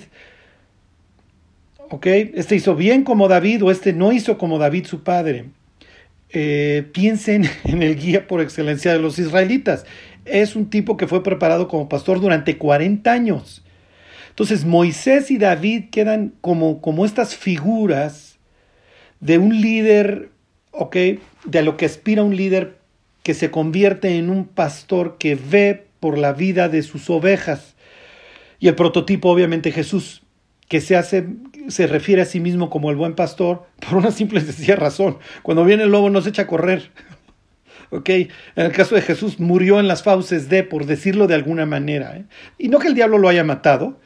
[1.91, 2.07] ¿Ok?
[2.07, 5.45] Este hizo bien como David o este no hizo como David su padre.
[6.31, 9.85] Eh, piensen en el guía por excelencia de los israelitas.
[10.25, 13.63] es un tipo que fue preparado como pastor durante 40 años.
[14.29, 18.39] Entonces Moisés y David quedan como, como estas figuras
[19.19, 20.29] de un líder,
[20.71, 20.95] ¿ok?
[21.45, 22.80] De lo que aspira un líder
[23.23, 27.75] que se convierte en un pastor que ve por la vida de sus ovejas.
[28.59, 30.23] Y el prototipo obviamente Jesús,
[30.67, 31.25] que se hace
[31.67, 35.17] se refiere a sí mismo como el buen pastor por una simple y sencilla razón.
[35.43, 36.91] Cuando viene el lobo no se echa a correr.
[37.89, 38.09] ¿Ok?
[38.09, 42.15] En el caso de Jesús murió en las fauces de, por decirlo de alguna manera.
[42.15, 42.25] ¿eh?
[42.57, 43.99] Y no que el diablo lo haya matado.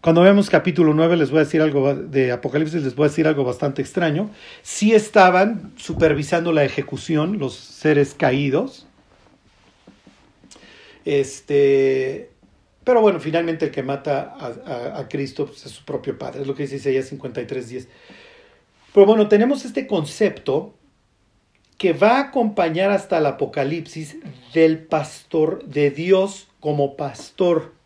[0.00, 3.26] Cuando vemos capítulo 9 les voy a decir algo de Apocalipsis, les voy a decir
[3.26, 4.30] algo bastante extraño.
[4.62, 8.86] Sí estaban supervisando la ejecución los seres caídos.
[11.04, 12.30] Este,
[12.82, 14.36] pero bueno, finalmente el que mata
[14.96, 17.86] a, Cristo pues, es su propio padre, es lo que dice Isaías 53.10.
[18.94, 20.72] Pero bueno, tenemos este concepto
[21.76, 24.16] que va a acompañar hasta el Apocalipsis
[24.54, 27.79] del pastor, de Dios como pastor.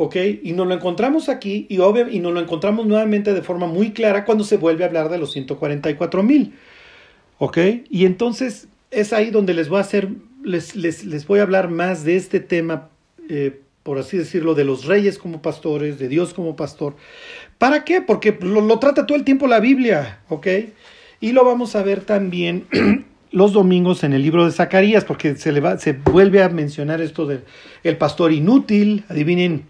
[0.00, 0.16] ¿Ok?
[0.44, 3.90] Y nos lo encontramos aquí y, obvio, y nos lo encontramos nuevamente de forma muy
[3.90, 6.54] clara cuando se vuelve a hablar de los 144 mil.
[7.38, 7.58] ¿Ok?
[7.90, 10.08] Y entonces es ahí donde les voy a hacer,
[10.44, 12.90] les, les, voy a hablar más de este tema
[13.28, 16.94] eh, por así decirlo, de los reyes como pastores, de Dios como pastor.
[17.56, 18.02] ¿Para qué?
[18.02, 20.46] Porque lo, trata todo el tiempo la Biblia, ¿ok?
[21.20, 22.66] Y lo vamos a ver también
[23.30, 27.00] los domingos en el libro de Zacarías, porque se, le va, se vuelve a mencionar
[27.00, 27.44] esto del
[27.82, 29.04] el pastor inútil.
[29.08, 29.64] Adivinen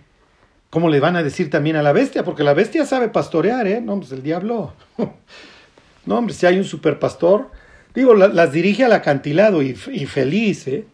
[0.71, 3.81] cómo le van a decir también a la bestia, porque la bestia sabe pastorear, ¿eh?
[3.81, 4.75] No, pues el diablo.
[6.07, 7.51] no, hombre, si hay un super pastor,
[7.95, 10.87] digo, las dirige al acantilado y feliz, ¿eh?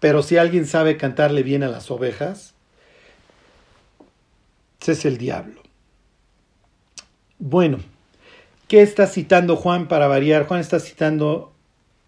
[0.00, 2.54] Pero si alguien sabe cantarle bien a las ovejas,
[4.80, 5.60] ese es el diablo.
[7.38, 7.78] Bueno,
[8.68, 10.46] ¿qué está citando Juan para variar?
[10.46, 11.52] Juan está citando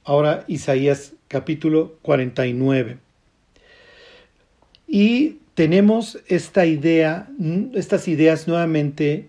[0.05, 2.99] ahora Isaías capítulo 49.
[4.87, 7.29] Y tenemos esta idea,
[7.75, 9.29] estas ideas nuevamente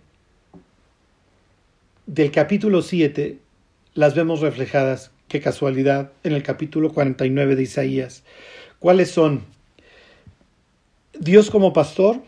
[2.06, 3.38] del capítulo 7,
[3.96, 8.24] las vemos reflejadas, qué casualidad, en el capítulo 49 de Isaías.
[8.80, 9.44] ¿Cuáles son?
[11.20, 12.22] Dios como pastor,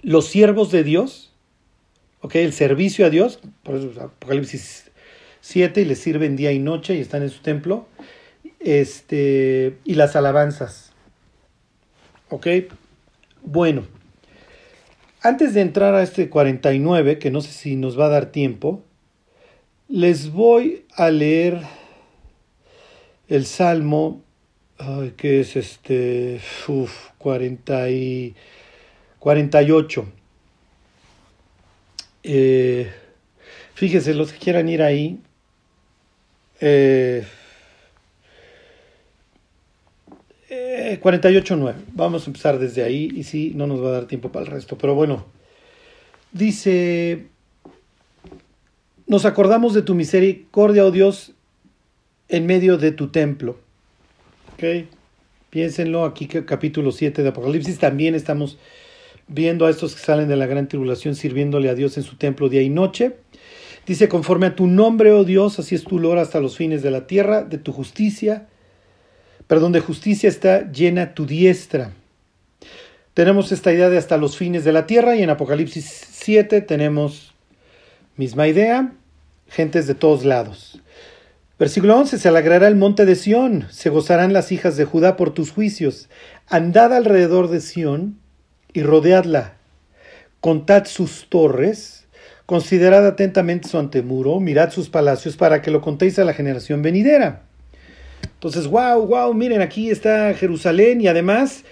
[0.00, 1.34] los siervos de Dios,
[2.22, 4.90] okay, el servicio a Dios, por eso Apocalipsis
[5.42, 7.88] 7, y les sirven día y noche y están en su templo,
[8.58, 10.87] este, y las alabanzas.
[12.30, 12.46] ¿Ok?
[13.42, 13.84] Bueno,
[15.22, 18.82] antes de entrar a este 49, que no sé si nos va a dar tiempo,
[19.88, 21.62] les voy a leer
[23.28, 24.22] el Salmo,
[25.16, 28.34] que es este, uf, 40 y...
[29.18, 30.06] 48.
[32.22, 32.90] Eh,
[33.74, 35.20] fíjese, los que quieran ir ahí.
[36.60, 37.24] Eh,
[40.48, 41.70] 48.9.
[41.70, 44.46] Eh, Vamos a empezar desde ahí y sí, no nos va a dar tiempo para
[44.46, 44.78] el resto.
[44.78, 45.26] Pero bueno,
[46.32, 47.26] dice,
[49.06, 51.32] nos acordamos de tu misericordia, oh Dios,
[52.28, 53.58] en medio de tu templo.
[54.54, 54.86] ¿Ok?
[55.50, 58.58] Piénsenlo, aquí capítulo 7 de Apocalipsis también estamos
[59.28, 62.48] viendo a estos que salen de la gran tribulación sirviéndole a Dios en su templo
[62.48, 63.16] día y noche.
[63.86, 66.90] Dice, conforme a tu nombre, oh Dios, así es tu lor hasta los fines de
[66.90, 68.46] la tierra, de tu justicia,
[69.48, 71.90] perdón, de justicia está llena tu diestra.
[73.14, 77.34] Tenemos esta idea de hasta los fines de la tierra y en Apocalipsis 7 tenemos
[78.16, 78.92] misma idea,
[79.48, 80.80] gentes de todos lados.
[81.58, 85.34] Versículo 11, se alegrará el monte de Sión, se gozarán las hijas de Judá por
[85.34, 86.08] tus juicios.
[86.46, 88.20] Andad alrededor de Sión
[88.72, 89.54] y rodeadla.
[90.40, 92.06] Contad sus torres,
[92.46, 97.47] considerad atentamente su antemuro, mirad sus palacios para que lo contéis a la generación venidera.
[98.38, 101.64] Entonces, wow, wow, miren, aquí está Jerusalén y además,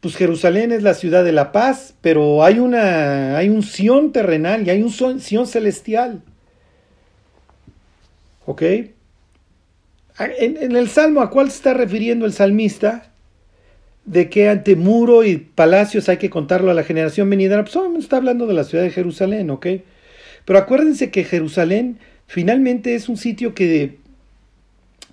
[0.00, 4.66] pues Jerusalén es la ciudad de la paz, pero hay una, hay un Sión terrenal
[4.66, 6.22] y hay un Sión celestial.
[8.46, 8.62] ¿Ok?
[8.62, 8.94] En,
[10.38, 13.12] en, el Salmo, ¿a cuál se está refiriendo el salmista?
[14.06, 18.16] de que ante muro y palacios hay que contarlo a la generación venidera, pues está
[18.16, 19.66] hablando de la ciudad de Jerusalén, ¿ok?
[20.44, 21.98] Pero acuérdense que Jerusalén
[22.28, 23.98] finalmente es un sitio que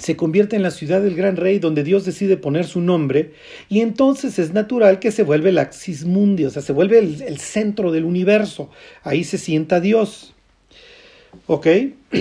[0.03, 3.31] se convierte en la ciudad del gran rey donde Dios decide poner su nombre
[3.69, 7.39] y entonces es natural que se vuelve el axis mundi, o sea, se vuelve el,
[7.39, 8.69] centro del universo.
[9.03, 10.33] Ahí se sienta Dios.
[11.47, 11.67] ¿Ok?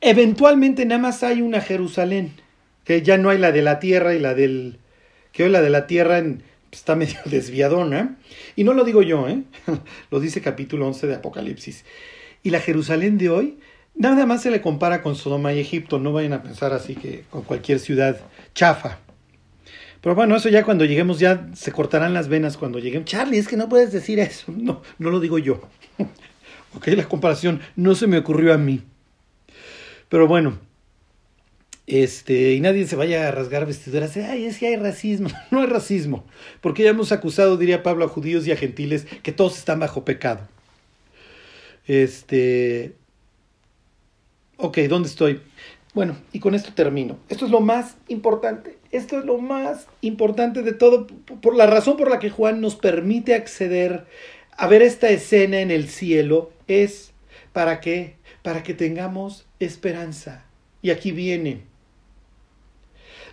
[0.00, 2.32] Eventualmente nada más hay una Jerusalén
[2.84, 4.78] que ya no hay la de la tierra y la del...
[5.32, 6.42] que hoy la de la tierra en,
[6.72, 8.16] está medio desviadona.
[8.56, 9.42] Y no lo digo yo, ¿eh?
[10.10, 11.84] lo dice capítulo 11 de Apocalipsis.
[12.42, 13.58] Y la Jerusalén de hoy
[13.94, 17.24] nada más se le compara con Sodoma y Egipto, no vayan a pensar así que
[17.30, 18.20] con cualquier ciudad
[18.54, 18.98] chafa.
[20.00, 23.08] Pero bueno, eso ya cuando lleguemos ya se cortarán las venas cuando lleguemos.
[23.08, 24.52] Charlie, es que no puedes decir eso.
[24.56, 25.62] No, no lo digo yo.
[26.76, 28.82] ok, la comparación no se me ocurrió a mí.
[30.10, 30.58] Pero bueno,
[31.86, 34.16] este, y nadie se vaya a rasgar vestiduras.
[34.16, 35.30] Ay, es que hay racismo.
[35.50, 36.26] No hay racismo.
[36.60, 40.04] Porque ya hemos acusado, diría Pablo, a judíos y a gentiles que todos están bajo
[40.04, 40.48] pecado.
[41.86, 42.94] Este.
[44.64, 45.42] Ok, ¿dónde estoy?
[45.92, 47.18] Bueno, y con esto termino.
[47.28, 48.78] Esto es lo más importante.
[48.92, 51.06] Esto es lo más importante de todo.
[51.06, 54.06] Por la razón por la que Juan nos permite acceder
[54.56, 57.12] a ver esta escena en el cielo es
[57.52, 60.46] para que, para que tengamos esperanza.
[60.80, 61.60] Y aquí viene.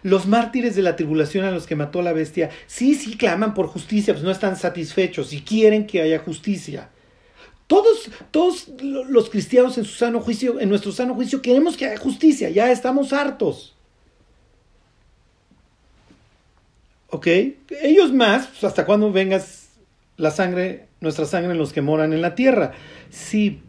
[0.03, 3.67] Los mártires de la tribulación a los que mató la bestia, sí, sí claman por
[3.67, 6.89] justicia, pues no están satisfechos y quieren que haya justicia.
[7.71, 11.97] Todos, todos los cristianos en su sano juicio, en nuestro sano juicio, queremos que haya
[11.97, 13.77] justicia, ya estamos hartos.
[17.07, 17.27] ¿Ok?
[17.81, 19.69] Ellos más, pues, hasta cuando vengas
[20.17, 22.73] la sangre, nuestra sangre en los que moran en la tierra.
[23.09, 23.61] Sí.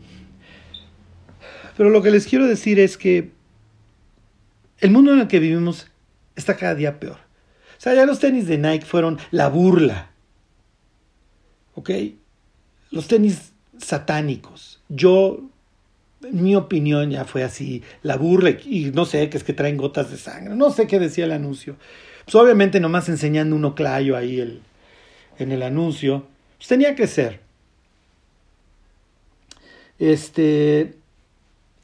[1.76, 3.30] Pero lo que les quiero decir es que
[4.80, 5.86] el mundo en el que vivimos
[6.34, 7.18] está cada día peor.
[7.78, 10.10] O sea, ya los tenis de Nike fueron la burla.
[11.76, 11.90] ¿Ok?
[12.90, 14.80] Los tenis satánicos.
[14.88, 15.40] Yo,
[16.22, 19.76] en mi opinión, ya fue así, la burla y no sé, que es que traen
[19.76, 21.76] gotas de sangre, no sé qué decía el anuncio.
[22.24, 24.62] Pues obviamente nomás enseñando un oclayo ahí el,
[25.38, 26.26] en el anuncio,
[26.58, 27.40] pues tenía que ser.
[29.98, 30.94] Este,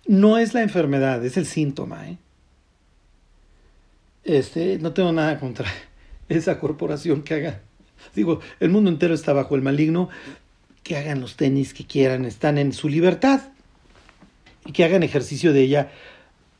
[0.06, 2.18] no es la enfermedad, es el síntoma, ¿eh?
[4.24, 5.66] Este, no tengo nada contra
[6.28, 7.60] esa corporación que haga.
[8.14, 10.08] Digo, el mundo entero está bajo el maligno,
[10.82, 13.40] que hagan los tenis que quieran, están en su libertad
[14.64, 15.90] y que hagan ejercicio de ella,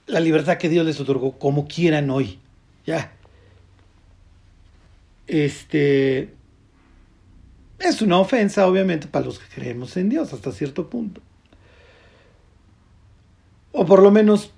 [0.06, 2.38] la libertad que Dios les otorgó como quieran hoy.
[2.86, 3.12] Ya.
[5.26, 6.34] Este
[7.78, 11.20] es una ofensa, obviamente, para los que creemos en Dios hasta cierto punto.
[13.72, 14.52] O por lo menos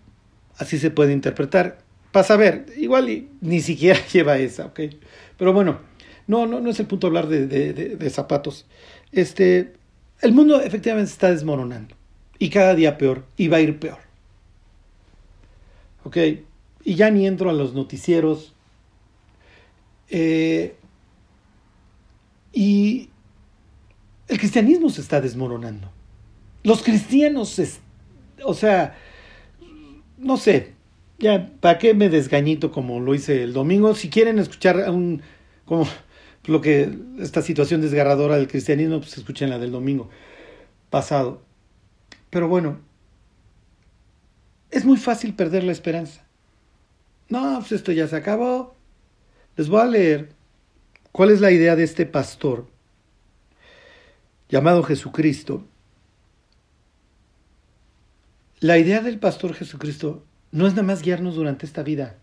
[0.57, 1.79] así se puede interpretar.
[2.13, 4.81] Para saber, igual ni siquiera lleva esa, ¿ok?
[5.37, 5.81] Pero bueno,
[6.27, 8.67] no, no, no es el punto hablar de, de zapatos.
[9.13, 9.73] Este,
[10.21, 11.95] el mundo efectivamente se está desmoronando
[12.39, 13.99] y cada día peor y va a ir peor.
[16.05, 16.17] ¿Ok?
[16.85, 18.55] Y ya ni entro a los noticieros.
[20.09, 20.75] Eh,
[22.53, 23.11] y
[24.29, 25.91] el cristianismo se está desmoronando.
[26.63, 27.61] Los cristianos,
[28.45, 28.97] o sea,
[30.19, 30.75] no sé,
[31.19, 33.95] ya, ¿para qué me desgañito como lo hice el domingo?
[33.95, 35.23] Si quieren escuchar un,
[35.65, 35.87] como
[36.45, 40.09] lo que esta situación desgarradora del cristianismo, pues escuchen la del domingo
[40.89, 41.43] pasado.
[42.31, 42.79] Pero bueno,
[44.71, 46.25] es muy fácil perder la esperanza.
[47.29, 48.75] No, pues esto ya se acabó.
[49.57, 50.33] Les voy a leer
[51.13, 52.67] cuál es la idea de este pastor
[54.49, 55.65] llamado Jesucristo.
[58.61, 62.17] La idea del pastor Jesucristo no es nada más guiarnos durante esta vida.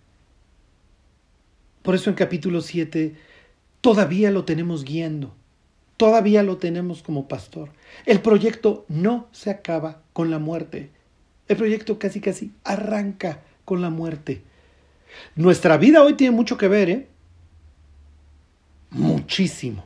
[1.81, 3.15] Por eso en capítulo 7
[3.81, 5.35] todavía lo tenemos guiando,
[5.97, 7.69] todavía lo tenemos como pastor.
[8.05, 10.91] El proyecto no se acaba con la muerte.
[11.47, 14.41] El proyecto casi casi arranca con la muerte.
[15.35, 17.07] Nuestra vida hoy tiene mucho que ver, ¿eh?
[18.89, 19.85] Muchísimo.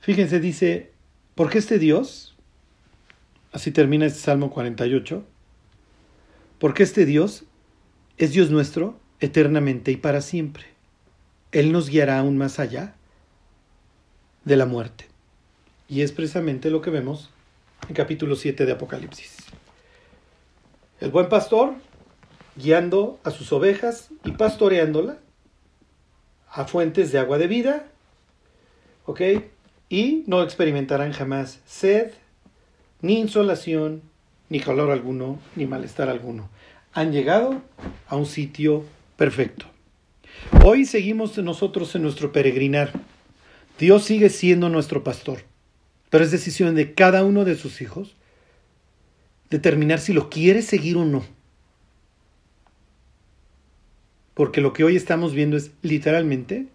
[0.00, 0.92] Fíjense, dice,
[1.34, 2.36] porque este Dios,
[3.52, 5.24] así termina este Salmo 48,
[6.58, 7.44] porque este Dios
[8.18, 10.66] es Dios nuestro eternamente y para siempre.
[11.50, 12.94] Él nos guiará aún más allá
[14.44, 15.06] de la muerte.
[15.88, 17.30] Y es precisamente lo que vemos
[17.88, 19.36] en capítulo 7 de Apocalipsis.
[21.00, 21.74] El buen pastor
[22.56, 25.18] guiando a sus ovejas y pastoreándola
[26.50, 27.86] a fuentes de agua de vida,
[29.06, 29.20] ¿ok?
[29.88, 32.12] Y no experimentarán jamás sed,
[33.00, 34.02] ni insolación,
[34.50, 36.48] ni calor alguno, ni malestar alguno.
[36.92, 37.62] Han llegado
[38.06, 38.84] a un sitio
[39.16, 39.66] perfecto.
[40.64, 42.92] Hoy seguimos nosotros en nuestro peregrinar.
[43.78, 45.42] Dios sigue siendo nuestro pastor,
[46.10, 48.14] pero es decisión de cada uno de sus hijos
[49.50, 51.24] determinar si lo quiere seguir o no.
[54.34, 56.66] Porque lo que hoy estamos viendo es literalmente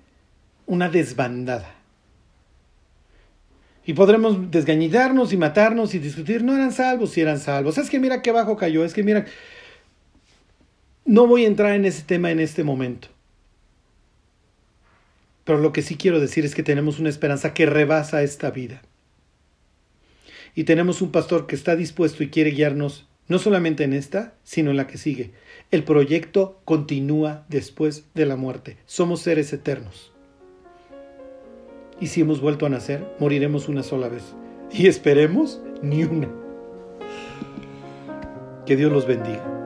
[0.65, 1.75] una desbandada.
[3.85, 7.77] Y podremos desgañitarnos y matarnos y discutir, no eran salvos, si eran salvos.
[7.77, 9.25] Es que mira qué bajo cayó, es que mira,
[11.09, 13.07] no voy a entrar en ese tema en este momento.
[15.43, 18.83] Pero lo que sí quiero decir es que tenemos una esperanza que rebasa esta vida.
[20.55, 24.71] y tenemos un pastor que está dispuesto y quiere guiarnos no solamente en esta, sino
[24.71, 25.31] en la que sigue.
[25.71, 28.77] El proyecto continúa después de la muerte.
[28.85, 30.11] Somos seres eternos.
[31.99, 34.35] Y si hemos vuelto a nacer, moriremos una sola vez.
[34.71, 36.29] Y esperemos ni una.
[38.65, 39.58] Que Dios los bendiga.